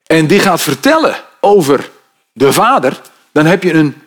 en 0.05 0.27
die 0.27 0.39
gaat 0.39 0.61
vertellen 0.61 1.15
over 1.39 1.89
de 2.33 2.53
vader, 2.53 3.01
dan 3.31 3.45
heb 3.45 3.63
je, 3.63 3.73
een, 3.73 4.01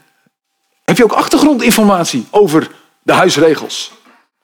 heb 0.84 0.96
je 0.96 1.04
ook 1.04 1.12
achtergrondinformatie 1.12 2.26
over 2.30 2.70
de 3.02 3.12
huisregels. 3.12 3.92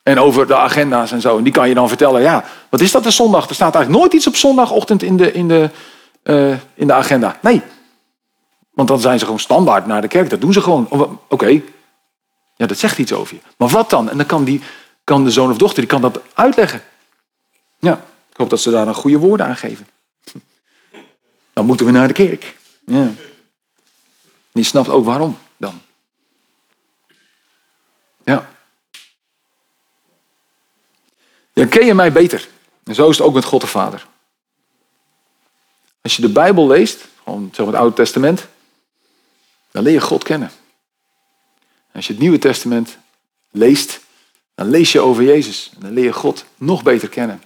En 0.02 0.18
over 0.18 0.46
de 0.46 0.56
agenda's 0.56 1.12
en 1.12 1.20
zo. 1.20 1.38
En 1.38 1.44
die 1.44 1.52
kan 1.52 1.68
je 1.68 1.74
dan 1.74 1.88
vertellen, 1.88 2.22
ja, 2.22 2.44
wat 2.68 2.80
is 2.80 2.92
dat 2.92 3.02
de 3.04 3.10
zondag? 3.10 3.48
Er 3.48 3.54
staat 3.54 3.74
eigenlijk 3.74 4.02
nooit 4.02 4.14
iets 4.14 4.26
op 4.26 4.36
zondagochtend 4.36 5.02
in 5.02 5.16
de, 5.16 5.32
in 5.32 5.48
de, 5.48 5.70
uh, 6.24 6.56
in 6.74 6.86
de 6.86 6.92
agenda. 6.92 7.38
Nee. 7.42 7.62
Want 8.70 8.88
dan 8.88 9.00
zijn 9.00 9.18
ze 9.18 9.24
gewoon 9.24 9.40
standaard 9.40 9.86
naar 9.86 10.00
de 10.00 10.08
kerk. 10.08 10.30
Dat 10.30 10.40
doen 10.40 10.52
ze 10.52 10.60
gewoon. 10.60 11.18
Oké, 11.28 11.62
ja, 12.56 12.66
dat 12.66 12.78
zegt 12.78 12.98
iets 12.98 13.12
over 13.12 13.34
je. 13.34 13.40
Maar 13.56 13.68
wat 13.68 13.90
dan? 13.90 14.10
En 14.10 14.16
dan 14.16 14.26
kan, 14.26 14.44
die, 14.44 14.60
kan 15.04 15.24
de 15.24 15.30
zoon 15.30 15.50
of 15.50 15.56
dochter 15.56 15.80
die 15.80 15.90
kan 15.90 16.00
dat 16.00 16.20
uitleggen. 16.34 16.82
Ja, 17.78 17.92
ik 18.30 18.36
hoop 18.36 18.50
dat 18.50 18.60
ze 18.60 18.70
daar 18.70 18.86
een 18.86 18.94
goede 18.94 19.18
woorden 19.18 19.46
aan 19.46 19.56
geven. 19.56 19.86
Dan 21.52 21.66
moeten 21.66 21.86
we 21.86 21.92
naar 21.92 22.08
de 22.08 22.14
kerk. 22.14 22.56
Ja. 22.86 23.10
Die 24.52 24.64
snapt 24.64 24.88
ook 24.88 25.04
waarom 25.04 25.38
dan. 25.56 25.80
Ja. 28.24 28.50
Dan 31.52 31.68
ken 31.68 31.86
je 31.86 31.94
mij 31.94 32.12
beter. 32.12 32.48
En 32.84 32.94
zo 32.94 33.08
is 33.08 33.18
het 33.18 33.26
ook 33.26 33.34
met 33.34 33.44
God 33.44 33.60
de 33.60 33.66
Vader. 33.66 34.06
Als 36.00 36.16
je 36.16 36.22
de 36.22 36.28
Bijbel 36.28 36.66
leest, 36.66 37.06
gewoon 37.24 37.48
zeg 37.52 37.64
maar 37.64 37.74
het 37.74 37.82
Oude 37.82 37.96
Testament, 37.96 38.46
dan 39.70 39.82
leer 39.82 39.92
je 39.92 40.00
God 40.00 40.24
kennen. 40.24 40.50
Als 41.92 42.06
je 42.06 42.12
het 42.12 42.22
Nieuwe 42.22 42.38
Testament 42.38 42.98
leest, 43.50 44.00
dan 44.54 44.68
lees 44.68 44.92
je 44.92 45.00
over 45.00 45.22
Jezus. 45.22 45.70
En 45.74 45.80
dan 45.80 45.92
leer 45.92 46.04
je 46.04 46.12
God 46.12 46.44
nog 46.56 46.82
beter 46.82 47.08
kennen. 47.08 47.42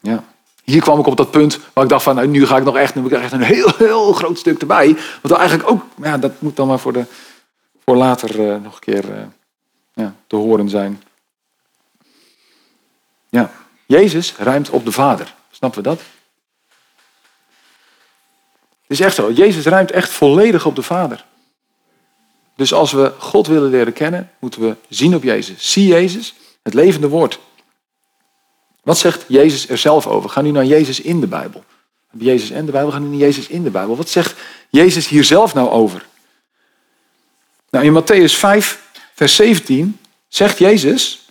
Ja. 0.00 0.24
Hier 0.64 0.80
kwam 0.80 0.98
ik 0.98 1.06
op 1.06 1.16
dat 1.16 1.30
punt 1.30 1.58
waar 1.72 1.84
ik 1.84 1.90
dacht 1.90 2.02
van, 2.02 2.14
nou, 2.14 2.26
nu 2.26 2.46
ga 2.46 2.56
ik 2.56 2.64
nog 2.64 2.76
echt, 2.76 2.94
nu 2.94 3.04
ik 3.04 3.12
echt 3.12 3.32
een 3.32 3.42
heel, 3.42 3.72
heel 3.76 4.12
groot 4.12 4.38
stuk 4.38 4.60
erbij. 4.60 4.96
Wat 5.22 5.32
eigenlijk 5.32 5.70
ook, 5.70 5.84
ja, 6.02 6.18
dat 6.18 6.40
moet 6.40 6.56
dan 6.56 6.68
maar 6.68 6.78
voor, 6.78 6.92
de, 6.92 7.04
voor 7.84 7.96
later 7.96 8.40
uh, 8.40 8.62
nog 8.62 8.74
een 8.74 8.80
keer 8.80 9.04
uh, 9.10 9.22
ja, 9.98 10.14
te 10.26 10.36
horen 10.36 10.68
zijn. 10.68 11.02
Ja, 13.28 13.50
Jezus 13.86 14.36
ruimt 14.36 14.70
op 14.70 14.84
de 14.84 14.92
Vader. 14.92 15.34
Snappen 15.50 15.82
we 15.82 15.88
dat? 15.88 16.00
Het 18.82 18.98
is 18.98 19.00
echt 19.00 19.14
zo. 19.14 19.32
Jezus 19.32 19.64
ruimt 19.64 19.90
echt 19.90 20.10
volledig 20.10 20.66
op 20.66 20.76
de 20.76 20.82
Vader. 20.82 21.24
Dus 22.56 22.72
als 22.72 22.92
we 22.92 23.12
God 23.18 23.46
willen 23.46 23.70
leren 23.70 23.92
kennen, 23.92 24.30
moeten 24.38 24.60
we 24.60 24.76
zien 24.88 25.14
op 25.14 25.22
Jezus. 25.22 25.72
Zie 25.72 25.86
Jezus, 25.86 26.34
het 26.62 26.74
levende 26.74 27.08
woord. 27.08 27.40
Wat 28.82 28.98
zegt 28.98 29.24
Jezus 29.28 29.68
er 29.68 29.78
zelf 29.78 30.06
over? 30.06 30.30
Ga 30.30 30.40
nu 30.40 30.50
naar 30.50 30.64
Jezus 30.64 31.00
in 31.00 31.20
de 31.20 31.26
Bijbel. 31.26 31.64
Jezus 32.10 32.50
en 32.50 32.66
de 32.66 32.72
Bijbel, 32.72 32.90
gaan 32.90 33.02
nu 33.02 33.08
naar 33.08 33.26
Jezus 33.26 33.46
in 33.46 33.62
de 33.62 33.70
Bijbel. 33.70 33.96
Wat 33.96 34.08
zegt 34.08 34.40
Jezus 34.68 35.08
hier 35.08 35.24
zelf 35.24 35.54
nou 35.54 35.68
over? 35.68 36.06
Nou, 37.70 37.84
in 37.84 38.02
Matthäus 38.02 38.34
5, 38.38 38.87
vers 39.18 39.34
17 39.36 39.98
zegt 40.28 40.58
Jezus. 40.58 41.28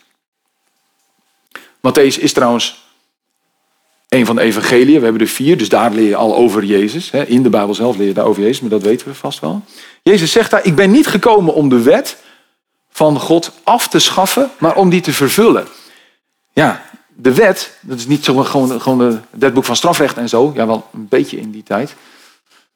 Matthäus 1.57 2.19
is 2.19 2.33
trouwens 2.33 2.85
een 4.09 4.25
van 4.25 4.35
de 4.35 4.41
evangeliën. 4.41 4.97
We 4.97 5.03
hebben 5.03 5.21
er 5.21 5.27
vier, 5.27 5.57
dus 5.57 5.69
daar 5.69 5.91
leer 5.91 6.07
je 6.07 6.15
al 6.15 6.35
over 6.35 6.63
Jezus. 6.63 7.09
In 7.09 7.43
de 7.43 7.49
Bijbel 7.49 7.75
zelf 7.75 7.97
leer 7.97 8.07
je 8.07 8.13
daar 8.13 8.25
over 8.25 8.41
Jezus, 8.41 8.59
maar 8.59 8.69
dat 8.69 8.81
weten 8.81 9.07
we 9.07 9.13
vast 9.13 9.39
wel. 9.39 9.61
Jezus 10.03 10.31
zegt 10.31 10.51
daar, 10.51 10.65
ik 10.65 10.75
ben 10.75 10.91
niet 10.91 11.07
gekomen 11.07 11.53
om 11.53 11.69
de 11.69 11.81
wet 11.81 12.17
van 12.89 13.19
God 13.19 13.51
af 13.63 13.87
te 13.87 13.99
schaffen, 13.99 14.51
maar 14.57 14.75
om 14.75 14.89
die 14.89 15.01
te 15.01 15.13
vervullen. 15.13 15.67
Ja, 16.53 16.85
de 17.15 17.33
wet, 17.33 17.77
dat 17.81 17.97
is 17.97 18.07
niet 18.07 18.25
zo 18.25 18.43
gewoon, 18.43 18.81
gewoon 18.81 18.99
het 18.99 19.21
wetboek 19.29 19.65
van 19.65 19.75
strafrecht 19.75 20.17
en 20.17 20.29
zo. 20.29 20.51
Ja, 20.55 20.67
wel 20.67 20.87
een 20.93 21.07
beetje 21.07 21.39
in 21.39 21.51
die 21.51 21.63
tijd. 21.63 21.95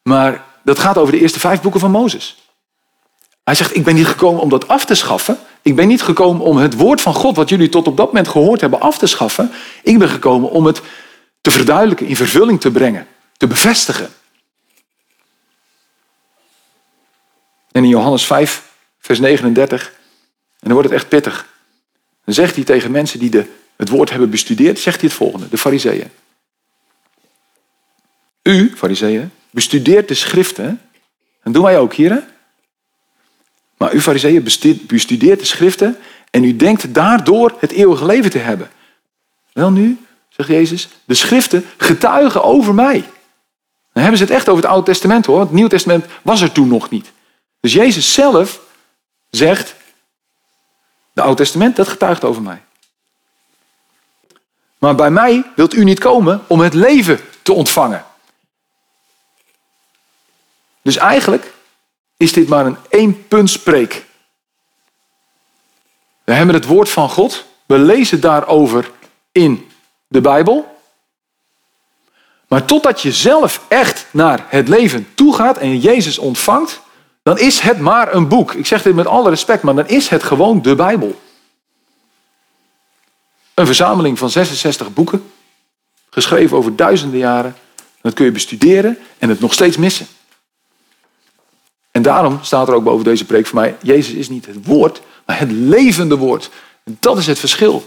Maar 0.02 0.45
dat 0.63 0.80
gaat 0.80 0.97
over 0.97 1.13
de 1.13 1.19
eerste 1.19 1.39
vijf 1.39 1.62
boeken 1.62 1.80
van 1.80 1.91
Mozes. 1.91 2.40
Hij 3.43 3.56
zegt, 3.56 3.75
ik 3.75 3.84
ben 3.84 3.95
niet 3.95 4.08
gekomen 4.08 4.41
om 4.41 4.49
dat 4.49 4.67
af 4.67 4.86
te 4.86 4.95
schaffen. 4.95 5.38
Ik 5.62 5.75
ben 5.75 5.88
niet 5.88 6.01
gekomen 6.01 6.45
om 6.45 6.58
het 6.58 6.73
woord 6.73 7.01
van 7.01 7.13
God, 7.13 7.36
wat 7.36 7.49
jullie 7.49 7.69
tot 7.69 7.88
op 7.88 7.97
dat 7.97 8.06
moment 8.06 8.27
gehoord 8.27 8.62
hebben, 8.62 8.80
af 8.80 8.97
te 8.97 9.08
schaffen. 9.08 9.51
Ik 9.84 9.99
ben 9.99 10.10
gekomen 10.10 10.49
om 10.49 10.65
het 10.65 10.82
te 11.41 11.51
verduidelijken, 11.51 12.08
in 12.08 12.15
vervulling 12.15 12.62
te 12.62 12.71
brengen, 12.71 13.08
te 13.38 13.47
bevestigen. 13.47 14.10
En 17.71 17.84
in 17.84 17.89
Johannes 17.89 18.25
5, 18.25 18.63
vers 18.99 19.19
39, 19.19 19.88
en 19.88 19.91
dan 20.60 20.73
wordt 20.73 20.89
het 20.89 20.97
echt 20.97 21.10
pittig. 21.10 21.47
Dan 22.25 22.34
zegt 22.34 22.56
hij 22.56 22.63
tegen 22.63 22.91
mensen 22.91 23.19
die 23.19 23.30
de, 23.30 23.45
het 23.75 23.89
woord 23.89 24.10
hebben 24.10 24.30
bestudeerd, 24.30 24.80
zegt 24.80 24.99
hij 24.99 25.10
het 25.10 25.17
volgende, 25.17 25.49
de 25.49 25.58
fariseeën. 25.58 26.12
U, 28.43 28.73
fariseeën, 28.75 29.32
bestudeert 29.49 30.08
de 30.08 30.13
schriften. 30.13 30.82
En 31.43 31.51
doen 31.51 31.63
wij 31.63 31.80
ook 31.80 31.93
hier, 31.93 32.12
hè? 32.12 32.19
Maar 33.82 33.94
u, 33.94 34.02
fariseeën, 34.02 34.44
bestudeert 34.88 35.39
de 35.39 35.46
schriften 35.46 35.98
en 36.32 36.44
u 36.44 36.56
denkt 36.56 36.94
daardoor 36.94 37.56
het 37.60 37.72
eeuwige 37.72 38.06
leven 38.06 38.32
te 38.32 38.38
hebben. 38.38 38.72
Wel 39.54 39.72
nu, 39.72 40.06
zegt 40.30 40.50
Jezus, 40.50 40.89
de 41.06 41.13
schriften 41.13 41.65
getuigen 41.78 42.44
over 42.44 42.74
mij. 42.74 43.00
Dan 43.94 44.04
hebben 44.04 44.17
ze 44.17 44.24
het 44.24 44.34
echt 44.34 44.50
over 44.50 44.63
het 44.63 44.72
Oude 44.72 44.86
Testament 44.86 45.26
hoor, 45.26 45.39
het 45.39 45.52
Nieuwe 45.52 45.70
Testament 45.70 46.06
was 46.22 46.41
er 46.41 46.52
toen 46.52 46.67
nog 46.67 46.89
niet. 46.89 47.12
Dus 47.60 47.74
Jezus 47.74 48.13
zelf 48.13 48.62
zegt, 49.30 49.76
de 51.13 51.22
Oude 51.22 51.38
Testament, 51.38 51.76
dat 51.76 51.88
getuigt 51.88 52.24
over 52.24 52.41
mij. 52.41 52.62
Maar 54.78 54.96
bij 54.96 55.12
mij 55.12 55.44
wilt 55.56 55.74
u 55.74 55.84
niet 55.84 56.00
komen 56.00 56.44
om 56.48 56.60
het 56.60 56.74
leven 56.74 57.20
te 57.41 57.54
ontvangen. 57.54 58.06
Dus 60.82 60.98
eigenlijk 60.98 61.54
is 62.22 62.34
dit 62.34 62.48
maar 62.48 62.66
een 62.66 62.78
één 62.90 63.28
punt 63.28 63.50
spreek. 63.50 64.06
We 66.24 66.34
hebben 66.34 66.56
het 66.56 66.66
woord 66.66 66.90
van 66.90 67.10
God, 67.10 67.46
we 67.66 67.78
lezen 67.78 68.22
daarover 68.22 68.92
in 69.32 69.72
de 70.08 70.22
Bijbel. 70.22 70.80
Maar 72.48 72.66
totdat 72.66 73.02
je 73.02 73.12
zelf 73.12 73.66
echt 73.68 74.06
naar 74.12 74.46
het 74.48 74.68
leven 74.68 75.08
toe 75.14 75.36
gaat 75.36 75.58
en 75.58 75.80
Jezus 75.80 76.18
ontvangt, 76.18 76.82
dan 77.24 77.38
is 77.38 77.60
het 77.60 77.80
maar 77.80 78.14
een 78.14 78.28
boek. 78.28 78.54
Ik 78.54 78.66
zeg 78.66 78.82
dit 78.82 78.96
met 78.96 79.08
alle 79.08 79.30
respect, 79.30 79.64
maar 79.64 79.76
dan 79.76 79.88
is 79.88 80.08
het 80.08 80.24
gewoon 80.24 80.62
de 80.62 80.76
Bijbel. 80.76 81.22
Een 83.54 83.66
verzameling 83.66 84.18
van 84.18 84.30
66 84.30 84.94
boeken, 84.94 85.32
geschreven 86.10 86.58
over 86.58 86.76
duizenden 86.76 87.20
jaren. 87.20 87.56
Dat 88.02 88.14
kun 88.14 88.26
je 88.26 88.32
bestuderen 88.32 88.98
en 89.18 89.30
het 89.30 89.40
nog 89.40 89.54
steeds 89.54 89.78
missen. 89.78 90.08
En 91.91 92.01
daarom 92.01 92.39
staat 92.41 92.67
er 92.67 92.73
ook 92.73 92.84
boven 92.84 93.04
deze 93.04 93.25
preek 93.25 93.47
voor 93.47 93.60
mij, 93.60 93.77
Jezus 93.82 94.13
is 94.13 94.30
niet 94.30 94.45
het 94.45 94.65
woord, 94.65 95.01
maar 95.25 95.39
het 95.39 95.51
levende 95.51 96.17
woord. 96.17 96.49
En 96.84 96.97
dat 96.99 97.17
is 97.17 97.27
het 97.27 97.39
verschil. 97.39 97.84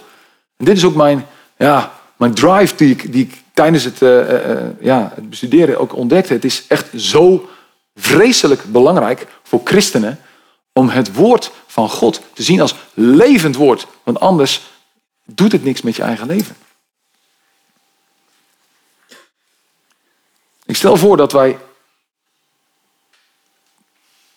En 0.56 0.64
dit 0.64 0.76
is 0.76 0.84
ook 0.84 0.94
mijn, 0.94 1.26
ja, 1.58 1.92
mijn 2.16 2.34
drive 2.34 2.76
die 2.76 2.90
ik, 2.90 3.12
die 3.12 3.30
tijdens 3.52 3.84
het, 3.84 4.02
uh, 4.02 4.80
ja, 4.80 5.12
het 5.14 5.30
bestuderen 5.30 5.78
ook 5.78 5.96
ontdekte. 5.96 6.32
Het 6.32 6.44
is 6.44 6.64
echt 6.66 6.90
zo 6.96 7.48
vreselijk 7.94 8.64
belangrijk 8.64 9.26
voor 9.42 9.60
christenen 9.64 10.20
om 10.72 10.88
het 10.88 11.14
woord 11.14 11.50
van 11.66 11.88
God 11.88 12.20
te 12.32 12.42
zien 12.42 12.60
als 12.60 12.74
levend 12.94 13.56
woord. 13.56 13.86
Want 14.02 14.20
anders 14.20 14.62
doet 15.24 15.52
het 15.52 15.64
niks 15.64 15.82
met 15.82 15.96
je 15.96 16.02
eigen 16.02 16.26
leven. 16.26 16.56
Ik 20.66 20.76
stel 20.76 20.96
voor 20.96 21.16
dat 21.16 21.32
wij 21.32 21.58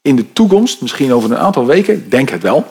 in 0.08 0.16
de 0.16 0.34
toekomst, 0.34 0.82
misschien 0.82 1.14
over 1.14 1.32
een 1.32 1.38
aantal 1.38 1.66
weken, 1.66 2.10
denk 2.10 2.30
het 2.30 2.42
wel. 2.42 2.68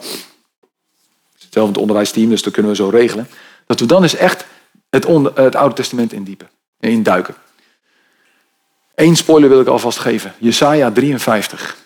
Zelf 1.50 1.68
het 1.68 1.78
onderwijsteam, 1.78 2.28
dus 2.28 2.42
dat 2.42 2.52
kunnen 2.52 2.70
we 2.70 2.76
zo 2.76 2.88
regelen. 2.88 3.28
Dat 3.66 3.80
we 3.80 3.86
dan 3.86 4.02
eens 4.02 4.14
echt 4.14 4.46
het, 4.90 5.06
het 5.34 5.54
Oude 5.54 5.74
Testament 5.74 6.12
indiepen. 6.12 6.48
induiken. 6.80 7.34
Eén 8.94 9.16
spoiler 9.16 9.48
wil 9.48 9.60
ik 9.60 9.66
alvast 9.66 9.98
geven. 9.98 10.34
Jesaja 10.38 10.90
53. 10.90 11.76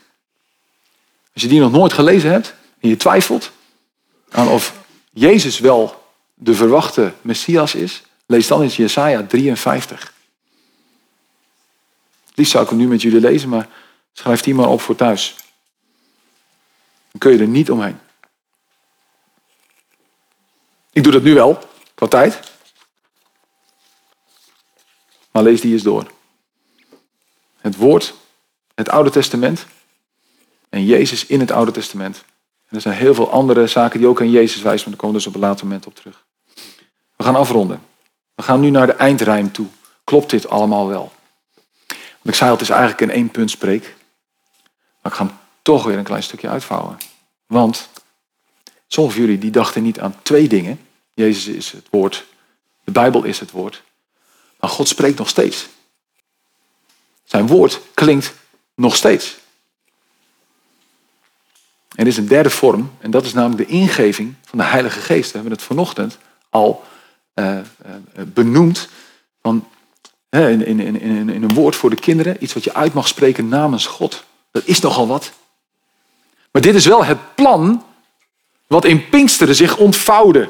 Als 1.32 1.42
je 1.42 1.48
die 1.48 1.60
nog 1.60 1.72
nooit 1.72 1.92
gelezen 1.92 2.30
hebt 2.30 2.54
en 2.80 2.88
je 2.88 2.96
twijfelt 2.96 3.50
aan 4.30 4.48
of 4.48 4.74
Jezus 5.12 5.58
wel 5.58 6.02
de 6.34 6.54
verwachte 6.54 7.12
Messias 7.20 7.74
is, 7.74 8.02
lees 8.26 8.46
dan 8.46 8.62
eens 8.62 8.76
Jesaja 8.76 9.22
53. 9.22 10.12
Liefst 12.34 12.52
zou 12.52 12.64
ik 12.64 12.70
hem 12.70 12.78
nu 12.78 12.88
met 12.88 13.02
jullie 13.02 13.20
lezen, 13.20 13.48
maar 13.48 13.68
schrijf 14.12 14.40
die 14.40 14.54
maar 14.54 14.68
op 14.68 14.80
voor 14.80 14.96
thuis. 14.96 15.34
Dan 17.10 17.20
kun 17.20 17.32
je 17.32 17.38
er 17.38 17.46
niet 17.46 17.70
omheen. 17.70 17.98
Ik 20.92 21.02
doe 21.02 21.12
dat 21.12 21.22
nu 21.22 21.34
wel, 21.34 21.58
qua 21.94 22.06
tijd. 22.06 22.40
Maar 25.30 25.42
lees 25.42 25.60
die 25.60 25.72
eens 25.72 25.82
door. 25.82 26.10
Het 27.56 27.76
woord, 27.76 28.14
het 28.74 28.88
Oude 28.88 29.10
Testament 29.10 29.66
en 30.68 30.84
Jezus 30.84 31.26
in 31.26 31.40
het 31.40 31.50
Oude 31.50 31.70
Testament. 31.70 32.24
En 32.68 32.76
er 32.76 32.82
zijn 32.82 32.96
heel 32.96 33.14
veel 33.14 33.30
andere 33.30 33.66
zaken 33.66 33.98
die 33.98 34.08
ook 34.08 34.20
aan 34.20 34.30
Jezus 34.30 34.62
wijzen, 34.62 34.88
maar 34.88 34.98
daar 34.98 35.06
komen 35.06 35.16
we 35.16 35.22
dus 35.22 35.26
op 35.26 35.34
een 35.34 35.48
later 35.48 35.66
moment 35.66 35.86
op 35.86 35.94
terug. 35.94 36.24
We 37.16 37.24
gaan 37.24 37.36
afronden. 37.36 37.82
We 38.34 38.42
gaan 38.42 38.60
nu 38.60 38.70
naar 38.70 38.86
de 38.86 38.92
eindrijm 38.92 39.52
toe. 39.52 39.66
Klopt 40.04 40.30
dit 40.30 40.48
allemaal 40.48 40.88
wel? 40.88 41.12
Want 41.86 42.28
ik 42.28 42.34
zei 42.34 42.50
al, 42.50 42.56
het 42.56 42.64
is 42.64 42.70
eigenlijk 42.70 43.00
in 43.00 43.10
één 43.10 43.30
punt 43.30 43.50
spreek. 43.50 43.96
Maar 45.02 45.12
ik 45.12 45.18
ga 45.18 45.38
toch 45.70 45.84
weer 45.84 45.98
een 45.98 46.04
klein 46.04 46.22
stukje 46.22 46.48
uitvouwen. 46.48 46.98
Want 47.46 47.88
sommigen 48.86 49.18
van 49.18 49.26
jullie 49.26 49.42
die 49.42 49.50
dachten 49.50 49.82
niet 49.82 50.00
aan 50.00 50.14
twee 50.22 50.48
dingen. 50.48 50.80
Jezus 51.14 51.46
is 51.46 51.72
het 51.72 51.86
woord. 51.90 52.26
De 52.84 52.90
Bijbel 52.90 53.24
is 53.24 53.40
het 53.40 53.50
woord. 53.50 53.82
Maar 54.60 54.70
God 54.70 54.88
spreekt 54.88 55.18
nog 55.18 55.28
steeds. 55.28 55.68
Zijn 57.24 57.46
woord 57.46 57.80
klinkt 57.94 58.32
nog 58.74 58.96
steeds. 58.96 59.36
Er 61.94 62.06
is 62.06 62.16
een 62.16 62.28
derde 62.28 62.50
vorm, 62.50 62.92
en 62.98 63.10
dat 63.10 63.24
is 63.24 63.32
namelijk 63.32 63.68
de 63.68 63.74
ingeving 63.74 64.34
van 64.44 64.58
de 64.58 64.64
Heilige 64.64 65.00
Geest. 65.00 65.30
We 65.30 65.38
hebben 65.38 65.52
het 65.52 65.62
vanochtend 65.62 66.18
al 66.48 66.84
uh, 67.34 67.56
uh, 67.56 67.62
benoemd. 68.26 68.88
Van, 69.42 69.68
in, 70.30 70.66
in, 70.66 70.80
in, 70.80 71.28
in 71.30 71.42
een 71.42 71.54
woord 71.54 71.76
voor 71.76 71.90
de 71.90 71.96
kinderen, 71.96 72.42
iets 72.42 72.52
wat 72.52 72.64
je 72.64 72.74
uit 72.74 72.92
mag 72.92 73.08
spreken 73.08 73.48
namens 73.48 73.86
God. 73.86 74.24
Dat 74.50 74.66
is 74.66 74.80
nogal 74.80 75.06
wat. 75.06 75.32
Maar 76.50 76.62
dit 76.62 76.74
is 76.74 76.86
wel 76.86 77.04
het 77.04 77.18
plan 77.34 77.84
wat 78.66 78.84
in 78.84 79.08
Pinksteren 79.08 79.54
zich 79.54 79.76
ontvouwde. 79.76 80.48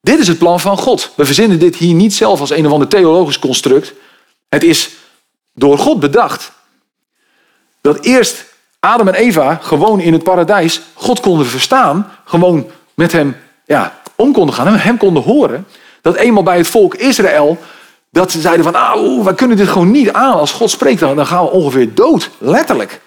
Dit 0.00 0.18
is 0.18 0.28
het 0.28 0.38
plan 0.38 0.60
van 0.60 0.78
God. 0.78 1.12
We 1.16 1.24
verzinnen 1.24 1.58
dit 1.58 1.76
hier 1.76 1.94
niet 1.94 2.14
zelf 2.14 2.40
als 2.40 2.50
een 2.50 2.66
of 2.66 2.72
ander 2.72 2.88
theologisch 2.88 3.38
construct. 3.38 3.92
Het 4.48 4.62
is 4.62 4.90
door 5.54 5.78
God 5.78 6.00
bedacht. 6.00 6.52
Dat 7.80 8.04
eerst 8.04 8.44
Adam 8.80 9.08
en 9.08 9.14
Eva 9.14 9.58
gewoon 9.62 10.00
in 10.00 10.12
het 10.12 10.22
paradijs 10.22 10.80
God 10.94 11.20
konden 11.20 11.46
verstaan. 11.46 12.12
Gewoon 12.24 12.70
met 12.94 13.12
hem 13.12 13.36
ja, 13.66 14.00
om 14.16 14.32
konden 14.32 14.54
gaan. 14.54 14.76
Hem 14.76 14.96
konden 14.96 15.22
horen. 15.22 15.66
Dat 16.00 16.16
eenmaal 16.16 16.42
bij 16.42 16.56
het 16.56 16.66
volk 16.66 16.94
Israël. 16.94 17.58
Dat 18.10 18.30
ze 18.30 18.40
zeiden 18.40 18.64
van, 18.64 18.74
ah, 18.74 19.24
wij 19.24 19.34
kunnen 19.34 19.56
dit 19.56 19.68
gewoon 19.68 19.90
niet 19.90 20.12
aan. 20.12 20.32
Als 20.34 20.52
God 20.52 20.70
spreekt, 20.70 21.00
dan 21.00 21.26
gaan 21.26 21.44
we 21.44 21.50
ongeveer 21.50 21.94
dood. 21.94 22.30
Letterlijk. 22.38 23.00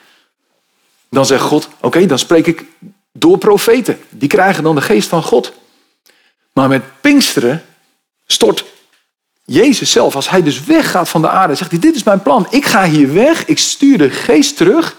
Dan 1.15 1.25
zegt 1.25 1.41
God, 1.41 1.69
oké, 1.81 2.05
dan 2.05 2.19
spreek 2.19 2.47
ik 2.47 2.65
door 3.11 3.37
profeten. 3.37 3.99
Die 4.09 4.29
krijgen 4.29 4.63
dan 4.63 4.75
de 4.75 4.81
geest 4.81 5.07
van 5.07 5.23
God. 5.23 5.53
Maar 6.53 6.67
met 6.67 7.01
Pinksteren 7.01 7.63
stort 8.25 8.65
Jezus 9.45 9.91
zelf, 9.91 10.15
als 10.15 10.29
hij 10.29 10.43
dus 10.43 10.63
weggaat 10.63 11.09
van 11.09 11.21
de 11.21 11.29
aarde, 11.29 11.55
zegt 11.55 11.71
hij, 11.71 11.79
dit 11.79 11.95
is 11.95 12.03
mijn 12.03 12.21
plan. 12.21 12.47
Ik 12.49 12.65
ga 12.65 12.85
hier 12.85 13.13
weg, 13.13 13.45
ik 13.45 13.57
stuur 13.57 13.97
de 13.97 14.09
geest 14.09 14.57
terug. 14.57 14.95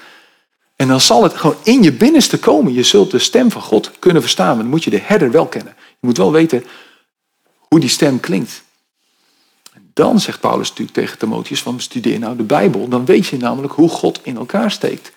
En 0.77 0.89
dan 0.89 1.01
zal 1.01 1.23
het 1.23 1.35
gewoon 1.35 1.57
in 1.63 1.83
je 1.83 1.93
binnenste 1.93 2.39
komen. 2.39 2.73
Je 2.73 2.83
zult 2.83 3.11
de 3.11 3.19
stem 3.19 3.51
van 3.51 3.63
God 3.63 3.91
kunnen 3.99 4.23
verstaan. 4.23 4.55
Maar 4.55 4.63
dan 4.63 4.67
moet 4.67 4.85
je 4.85 4.91
de 4.91 5.01
herder 5.03 5.31
wel 5.31 5.47
kennen. 5.47 5.75
Je 5.77 6.07
moet 6.07 6.17
wel 6.17 6.33
weten 6.33 6.65
hoe 7.59 7.81
die 7.81 7.89
stem 7.89 8.21
klinkt. 8.21 8.63
En 9.73 9.91
dan 9.95 10.21
zegt 10.21 10.41
Paulus 10.41 10.69
natuurlijk 10.69 10.97
tegen 10.97 11.19
Timotheus 11.19 11.63
van 11.63 11.81
studeer 11.81 12.19
nou 12.19 12.37
de 12.37 12.43
Bijbel. 12.43 12.89
Dan 12.89 13.05
weet 13.05 13.27
je 13.27 13.37
namelijk 13.37 13.73
hoe 13.73 13.89
God 13.89 14.21
in 14.23 14.37
elkaar 14.37 14.71
steekt. 14.71 15.15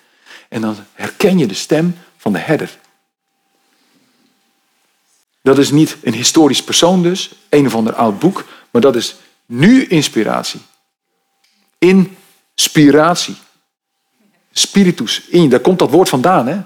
En 0.50 0.60
dan 0.60 0.76
herken 0.92 1.38
je 1.38 1.46
de 1.46 1.54
stem 1.54 1.98
van 2.16 2.32
de 2.32 2.38
herder. 2.38 2.78
Dat 5.42 5.58
is 5.58 5.70
niet 5.70 5.96
een 6.02 6.14
historisch 6.14 6.64
persoon 6.64 7.02
dus, 7.02 7.30
een 7.48 7.66
of 7.66 7.74
ander 7.74 7.94
oud 7.94 8.18
boek, 8.18 8.44
maar 8.70 8.82
dat 8.82 8.96
is 8.96 9.16
nu 9.46 9.86
inspiratie. 9.86 10.60
Inspiratie. 11.78 13.36
Spiritus. 14.52 15.22
In, 15.28 15.48
daar 15.48 15.60
komt 15.60 15.78
dat 15.78 15.90
woord 15.90 16.08
vandaan. 16.08 16.46
Hè? 16.46 16.60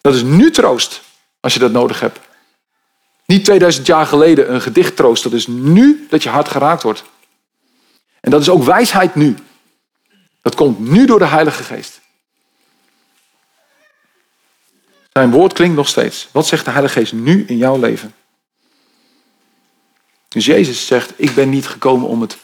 Dat 0.00 0.14
is 0.14 0.22
nu 0.22 0.50
troost, 0.50 1.00
als 1.40 1.52
je 1.52 1.58
dat 1.58 1.72
nodig 1.72 2.00
hebt. 2.00 2.18
Niet 3.26 3.44
2000 3.44 3.86
jaar 3.86 4.06
geleden 4.06 4.52
een 4.52 4.60
gedicht 4.60 4.96
troost. 4.96 5.22
Dat 5.22 5.32
is 5.32 5.46
nu 5.46 6.06
dat 6.10 6.22
je 6.22 6.28
hart 6.28 6.48
geraakt 6.48 6.82
wordt. 6.82 7.04
En 8.20 8.30
dat 8.30 8.40
is 8.40 8.48
ook 8.48 8.62
wijsheid 8.62 9.14
nu. 9.14 9.36
Dat 10.48 10.56
komt 10.56 10.78
nu 10.78 11.06
door 11.06 11.18
de 11.18 11.26
Heilige 11.26 11.62
Geest. 11.62 12.00
Zijn 15.12 15.30
woord 15.30 15.52
klinkt 15.52 15.76
nog 15.76 15.88
steeds. 15.88 16.28
Wat 16.32 16.46
zegt 16.46 16.64
de 16.64 16.70
Heilige 16.70 16.98
Geest 16.98 17.12
nu 17.12 17.44
in 17.46 17.56
jouw 17.56 17.78
leven? 17.78 18.14
Dus 20.28 20.44
Jezus 20.44 20.86
zegt, 20.86 21.12
ik 21.16 21.34
ben 21.34 21.48
niet 21.48 21.66
gekomen 21.66 22.08
om, 22.08 22.20
het, 22.20 22.38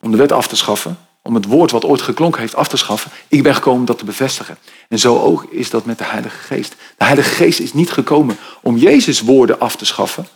om 0.00 0.10
de 0.10 0.16
wet 0.16 0.32
af 0.32 0.48
te 0.48 0.56
schaffen, 0.56 0.98
om 1.22 1.34
het 1.34 1.44
woord 1.44 1.70
wat 1.70 1.84
ooit 1.84 2.02
geklonken 2.02 2.40
heeft 2.40 2.54
af 2.54 2.68
te 2.68 2.76
schaffen. 2.76 3.10
Ik 3.28 3.42
ben 3.42 3.54
gekomen 3.54 3.80
om 3.80 3.86
dat 3.86 3.98
te 3.98 4.04
bevestigen. 4.04 4.58
En 4.88 4.98
zo 4.98 5.18
ook 5.18 5.44
is 5.44 5.70
dat 5.70 5.84
met 5.84 5.98
de 5.98 6.04
Heilige 6.04 6.38
Geest. 6.38 6.74
De 6.96 7.04
Heilige 7.04 7.34
Geest 7.34 7.60
is 7.60 7.72
niet 7.72 7.90
gekomen 7.90 8.36
om 8.62 8.76
Jezus 8.76 9.20
woorden 9.20 9.60
af 9.60 9.76
te 9.76 9.84
schaffen, 9.84 10.28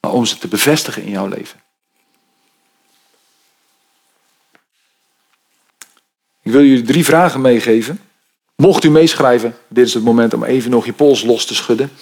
maar 0.00 0.12
om 0.12 0.24
ze 0.24 0.38
te 0.38 0.48
bevestigen 0.48 1.02
in 1.02 1.10
jouw 1.10 1.26
leven. 1.26 1.63
Ik 6.44 6.52
wil 6.52 6.62
jullie 6.62 6.82
drie 6.82 7.04
vragen 7.04 7.40
meegeven. 7.40 8.00
Mocht 8.56 8.84
u 8.84 8.90
meeschrijven, 8.90 9.56
dit 9.68 9.86
is 9.86 9.94
het 9.94 10.04
moment 10.04 10.34
om 10.34 10.44
even 10.44 10.70
nog 10.70 10.84
je 10.84 10.92
pols 10.92 11.22
los 11.22 11.46
te 11.46 11.54
schudden. 11.54 11.92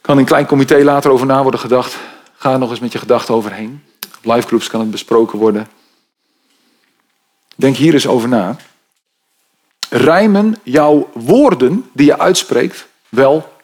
Kan 0.00 0.18
een 0.18 0.24
klein 0.24 0.46
comité 0.46 0.84
later 0.84 1.10
over 1.10 1.26
na 1.26 1.42
worden 1.42 1.60
gedacht. 1.60 1.96
Ga 2.36 2.52
er 2.52 2.58
nog 2.58 2.70
eens 2.70 2.80
met 2.80 2.92
je 2.92 2.98
gedachten 2.98 3.34
overheen. 3.34 3.84
Op 4.16 4.24
livegroups 4.24 4.68
kan 4.68 4.80
het 4.80 4.90
besproken 4.90 5.38
worden. 5.38 5.68
Denk 7.56 7.76
hier 7.76 7.94
eens 7.94 8.06
over 8.06 8.28
na. 8.28 8.56
Rijmen 9.88 10.56
jouw 10.62 11.10
woorden 11.14 11.90
die 11.92 12.06
je 12.06 12.18
uitspreekt 12.18 12.86
wel 13.08 13.56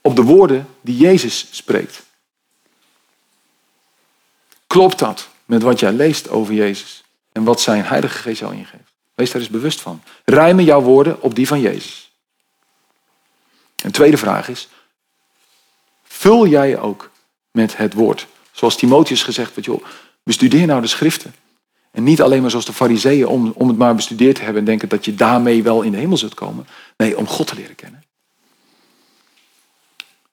op 0.00 0.16
de 0.16 0.22
woorden 0.22 0.68
die 0.80 0.96
Jezus 0.96 1.48
spreekt? 1.50 2.02
Klopt 4.66 4.98
dat 4.98 5.28
met 5.44 5.62
wat 5.62 5.80
jij 5.80 5.92
leest 5.92 6.28
over 6.28 6.54
Jezus 6.54 7.03
en 7.34 7.44
wat 7.44 7.60
zijn 7.60 7.84
Heilige 7.84 8.18
Geest 8.18 8.40
jou 8.40 8.54
ingeeft? 8.54 8.92
Wees 9.14 9.30
daar 9.30 9.40
eens 9.40 9.50
bewust 9.50 9.80
van. 9.80 10.02
Rijmen 10.24 10.64
jouw 10.64 10.80
woorden 10.80 11.22
op 11.22 11.34
die 11.34 11.46
van 11.46 11.60
Jezus. 11.60 12.12
Een 13.76 13.90
tweede 13.90 14.16
vraag 14.16 14.48
is, 14.48 14.68
vul 16.02 16.46
jij 16.46 16.78
ook 16.78 17.10
met 17.50 17.76
het 17.76 17.94
woord? 17.94 18.26
Zoals 18.52 18.76
Timotheus 18.76 19.22
gezegd 19.22 19.50
wordt, 19.50 19.64
joh, 19.64 19.84
bestudeer 20.22 20.66
nou 20.66 20.80
de 20.80 20.86
schriften. 20.86 21.34
En 21.90 22.02
niet 22.02 22.22
alleen 22.22 22.40
maar 22.40 22.50
zoals 22.50 22.66
de 22.66 22.72
fariseeën 22.72 23.26
om, 23.26 23.52
om 23.56 23.68
het 23.68 23.76
maar 23.76 23.94
bestudeerd 23.94 24.36
te 24.36 24.42
hebben 24.42 24.60
en 24.60 24.66
denken 24.66 24.88
dat 24.88 25.04
je 25.04 25.14
daarmee 25.14 25.62
wel 25.62 25.82
in 25.82 25.92
de 25.92 25.98
hemel 25.98 26.16
zult 26.16 26.34
komen. 26.34 26.66
Nee, 26.96 27.16
om 27.16 27.26
God 27.26 27.46
te 27.46 27.54
leren 27.54 27.74
kennen. 27.74 28.04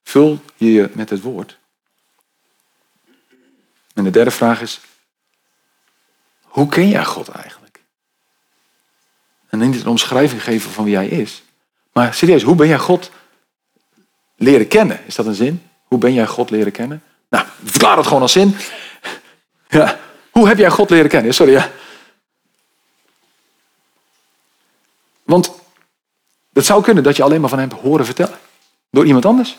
Vul 0.04 0.40
je 0.56 0.72
je 0.72 0.90
met 0.94 1.10
het 1.10 1.22
woord. 1.22 1.58
En 3.94 4.04
de 4.04 4.10
derde 4.10 4.32
vraag 4.32 4.62
is, 4.62 4.80
hoe 6.52 6.68
ken 6.68 6.90
jij 6.90 7.06
God 7.06 7.28
eigenlijk? 7.28 7.84
En 9.50 9.60
niet 9.60 9.82
een 9.82 9.88
omschrijving 9.88 10.44
geven 10.44 10.72
van 10.72 10.84
wie 10.84 10.96
hij 10.96 11.08
is. 11.08 11.44
Maar 11.94 12.14
serieus, 12.14 12.44
hoe 12.44 12.56
ben 12.56 12.68
jij 12.68 12.78
God 12.78 13.12
leren 14.36 14.68
kennen? 14.68 15.00
Is 15.06 15.16
dat 15.16 15.26
een 15.26 15.34
zin? 15.34 15.70
Hoe 15.84 15.98
ben 15.98 16.14
jij 16.14 16.28
God 16.28 16.50
leren 16.50 16.72
kennen? 16.72 17.04
Nou, 17.30 17.46
verklaar 17.64 17.98
het 17.98 18.08
gewoon 18.08 18.22
als 18.22 18.32
zin. 18.32 18.56
Ja. 19.68 20.00
Hoe 20.32 20.48
heb 20.48 20.58
jij 20.58 20.70
God 20.70 20.90
leren 20.90 21.10
kennen? 21.10 21.34
Sorry, 21.34 21.52
ja. 21.52 21.72
Want 25.24 25.52
het 26.54 26.66
zou 26.66 26.84
kunnen 26.84 27.04
dat 27.04 27.16
je 27.16 27.24
alleen 27.24 27.42
maar 27.42 27.50
van 27.50 27.60
hem 27.60 27.72
horen 27.72 28.06
vertellen. 28.06 28.38
Door 28.90 29.06
iemand 29.06 29.26
anders. 29.26 29.58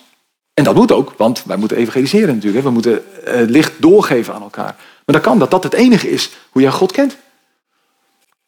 En 0.54 0.64
dat 0.64 0.74
moet 0.74 0.92
ook, 0.92 1.14
want 1.16 1.44
wij 1.44 1.56
moeten 1.56 1.76
evangeliseren 1.76 2.34
natuurlijk. 2.34 2.64
We 2.64 2.70
moeten 2.70 3.04
het 3.24 3.50
licht 3.50 3.72
doorgeven 3.82 4.34
aan 4.34 4.42
elkaar. 4.42 4.74
Maar 5.04 5.14
dan 5.14 5.20
kan 5.20 5.38
dat 5.38 5.50
dat 5.50 5.62
het 5.62 5.72
enige 5.72 6.10
is 6.10 6.30
hoe 6.50 6.62
jij 6.62 6.70
God 6.70 6.92
kent. 6.92 7.16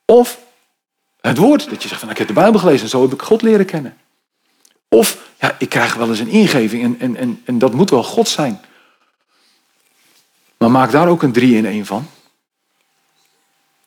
Of 0.05 0.39
het 1.21 1.39
woord. 1.39 1.71
Dat 1.71 1.83
je 1.83 1.89
zegt 1.89 2.01
van 2.01 2.11
ik 2.11 2.19
heb 2.19 2.27
de 2.27 2.33
Bijbel 2.33 2.61
gelezen 2.61 2.83
en 2.83 2.89
zo 2.89 3.03
heb 3.03 3.13
ik 3.13 3.23
God 3.23 3.43
leren 3.43 3.67
kennen. 3.67 3.97
Of 4.89 5.19
ja, 5.41 5.57
ik 5.59 5.69
krijg 5.69 5.95
wel 5.95 6.09
eens 6.09 6.19
een 6.19 6.29
ingeving 6.29 6.83
en, 6.83 7.01
en, 7.01 7.17
en, 7.17 7.43
en 7.45 7.59
dat 7.59 7.73
moet 7.73 7.91
wel 7.91 8.05
God 8.05 8.29
zijn. 8.29 8.61
Maar 10.59 10.71
maak 10.71 10.91
daar 10.91 11.09
ook 11.09 11.23
een 11.23 11.33
drie 11.33 11.57
in 11.57 11.67
één 11.67 11.87
van. 11.87 12.07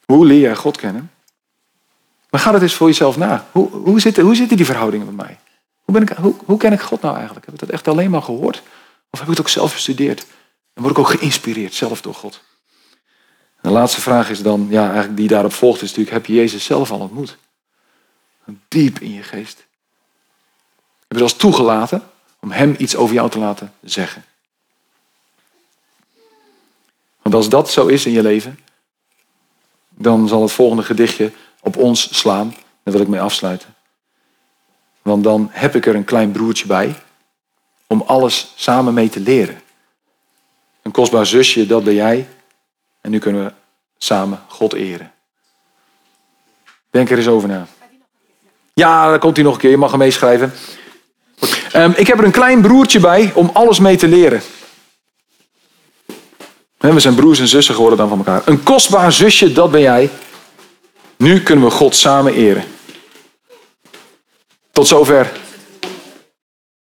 Hoe 0.06 0.25
leer 0.25 0.39
jij 0.39 0.56
God 0.56 0.77
kennen? 0.77 1.12
Maar 2.30 2.41
ga 2.41 2.51
dat 2.51 2.62
eens 2.62 2.73
voor 2.73 2.88
jezelf 2.88 3.17
na. 3.17 3.47
Hoe, 3.51 3.69
hoe, 3.69 3.99
zitten, 3.99 4.23
hoe 4.23 4.36
zitten 4.36 4.58
die 4.58 4.65
verhoudingen 4.65 5.06
met 5.06 5.15
mij? 5.15 5.39
Hoe, 5.88 6.00
ben 6.00 6.02
ik, 6.02 6.17
hoe, 6.17 6.36
hoe 6.45 6.58
ken 6.58 6.73
ik 6.73 6.82
God 6.82 7.02
nou 7.02 7.15
eigenlijk? 7.15 7.45
Heb 7.45 7.54
ik 7.54 7.60
dat 7.60 7.69
echt 7.69 7.88
alleen 7.88 8.10
maar 8.10 8.21
gehoord? 8.21 8.62
Of 9.10 9.19
heb 9.19 9.21
ik 9.21 9.30
het 9.30 9.39
ook 9.39 9.50
zelf 9.50 9.73
gestudeerd? 9.73 10.26
En 10.73 10.82
word 10.82 10.97
ik 10.97 11.00
ook 11.00 11.10
geïnspireerd 11.10 11.73
zelf 11.73 12.02
door 12.02 12.13
God? 12.13 12.41
de 13.62 13.69
laatste 13.69 14.02
vraag 14.02 14.30
is 14.30 14.41
dan, 14.41 14.67
ja, 14.69 14.86
eigenlijk 14.86 15.17
die 15.17 15.28
daarop 15.28 15.54
volgt, 15.54 15.82
is 15.82 15.88
natuurlijk, 15.88 16.15
heb 16.15 16.26
je 16.26 16.34
Jezus 16.34 16.63
zelf 16.63 16.91
al 16.91 17.00
ontmoet? 17.00 17.38
Diep 18.67 19.00
in 19.00 19.13
je 19.13 19.23
geest. 19.23 19.65
Heb 21.08 21.17
je 21.17 21.23
als 21.23 21.34
toegelaten 21.34 22.04
om 22.39 22.52
Hem 22.52 22.76
iets 22.78 22.95
over 22.95 23.15
jou 23.15 23.30
te 23.30 23.39
laten 23.39 23.73
zeggen? 23.82 24.26
Want 27.21 27.36
als 27.36 27.50
dat 27.50 27.71
zo 27.71 27.88
is 27.88 28.06
in 28.06 28.12
je 28.12 28.21
leven, 28.21 28.60
dan 29.89 30.28
zal 30.28 30.41
het 30.41 30.52
volgende 30.52 30.84
gedichtje 30.84 31.32
op 31.60 31.78
ons 31.78 32.17
slaan. 32.17 32.56
Daar 32.84 32.93
wil 32.93 33.02
ik 33.02 33.08
mee 33.08 33.21
afsluiten. 33.21 33.76
Want 35.08 35.24
dan 35.24 35.50
heb 35.52 35.76
ik 35.76 35.86
er 35.86 35.96
een 35.96 36.04
klein 36.04 36.32
broertje 36.32 36.67
bij 36.67 36.96
om 37.88 38.04
alles 38.06 38.54
samen 38.56 38.93
mee 38.93 39.10
te 39.10 39.20
leren. 39.20 39.62
Een 40.82 40.91
kostbaar 40.91 41.26
zusje, 41.26 41.65
dat 41.65 41.84
ben 41.84 41.93
jij. 41.93 42.28
En 43.02 43.12
nu 43.12 43.20
kunnen 43.20 43.43
we 43.46 43.52
samen 43.98 44.41
God 44.48 44.74
eren. 44.74 45.12
Denk 46.89 47.10
er 47.10 47.17
eens 47.17 47.28
over 47.28 47.48
na. 47.48 47.67
Ja, 48.74 49.10
daar 49.10 49.20
komt 49.20 49.36
hij 49.36 49.46
nog 49.46 49.54
een 49.54 49.60
keer. 49.60 49.70
Je 49.70 49.78
mag 49.78 49.89
hem 49.89 50.00
meeschrijven. 50.00 50.54
Um, 51.76 51.93
ik 51.96 52.08
heb 52.08 52.17
er 52.17 52.26
een 52.26 52.32
klein 52.32 52.62
broertje 52.62 53.00
bij 53.00 53.32
om 53.34 53.50
alles 53.54 53.80
mee 53.80 53.98
te 53.98 54.08
leren. 54.08 54.41
We 56.78 57.00
zijn 57.00 57.15
broers 57.15 57.39
en 57.39 57.48
zussen 57.48 57.76
geworden 57.76 57.98
dan 57.98 58.10
van 58.10 58.17
elkaar. 58.17 58.41
Een 58.46 58.63
kostbaar 58.63 59.12
zusje, 59.12 59.54
dat 59.54 59.72
ben 59.72 59.82
jij. 59.82 60.10
Nu 61.17 61.43
kunnen 61.43 61.65
we 61.65 61.72
God 61.72 61.96
samen 61.96 62.34
eren. 62.34 62.63
Tot 64.77 64.87
zover 64.87 65.31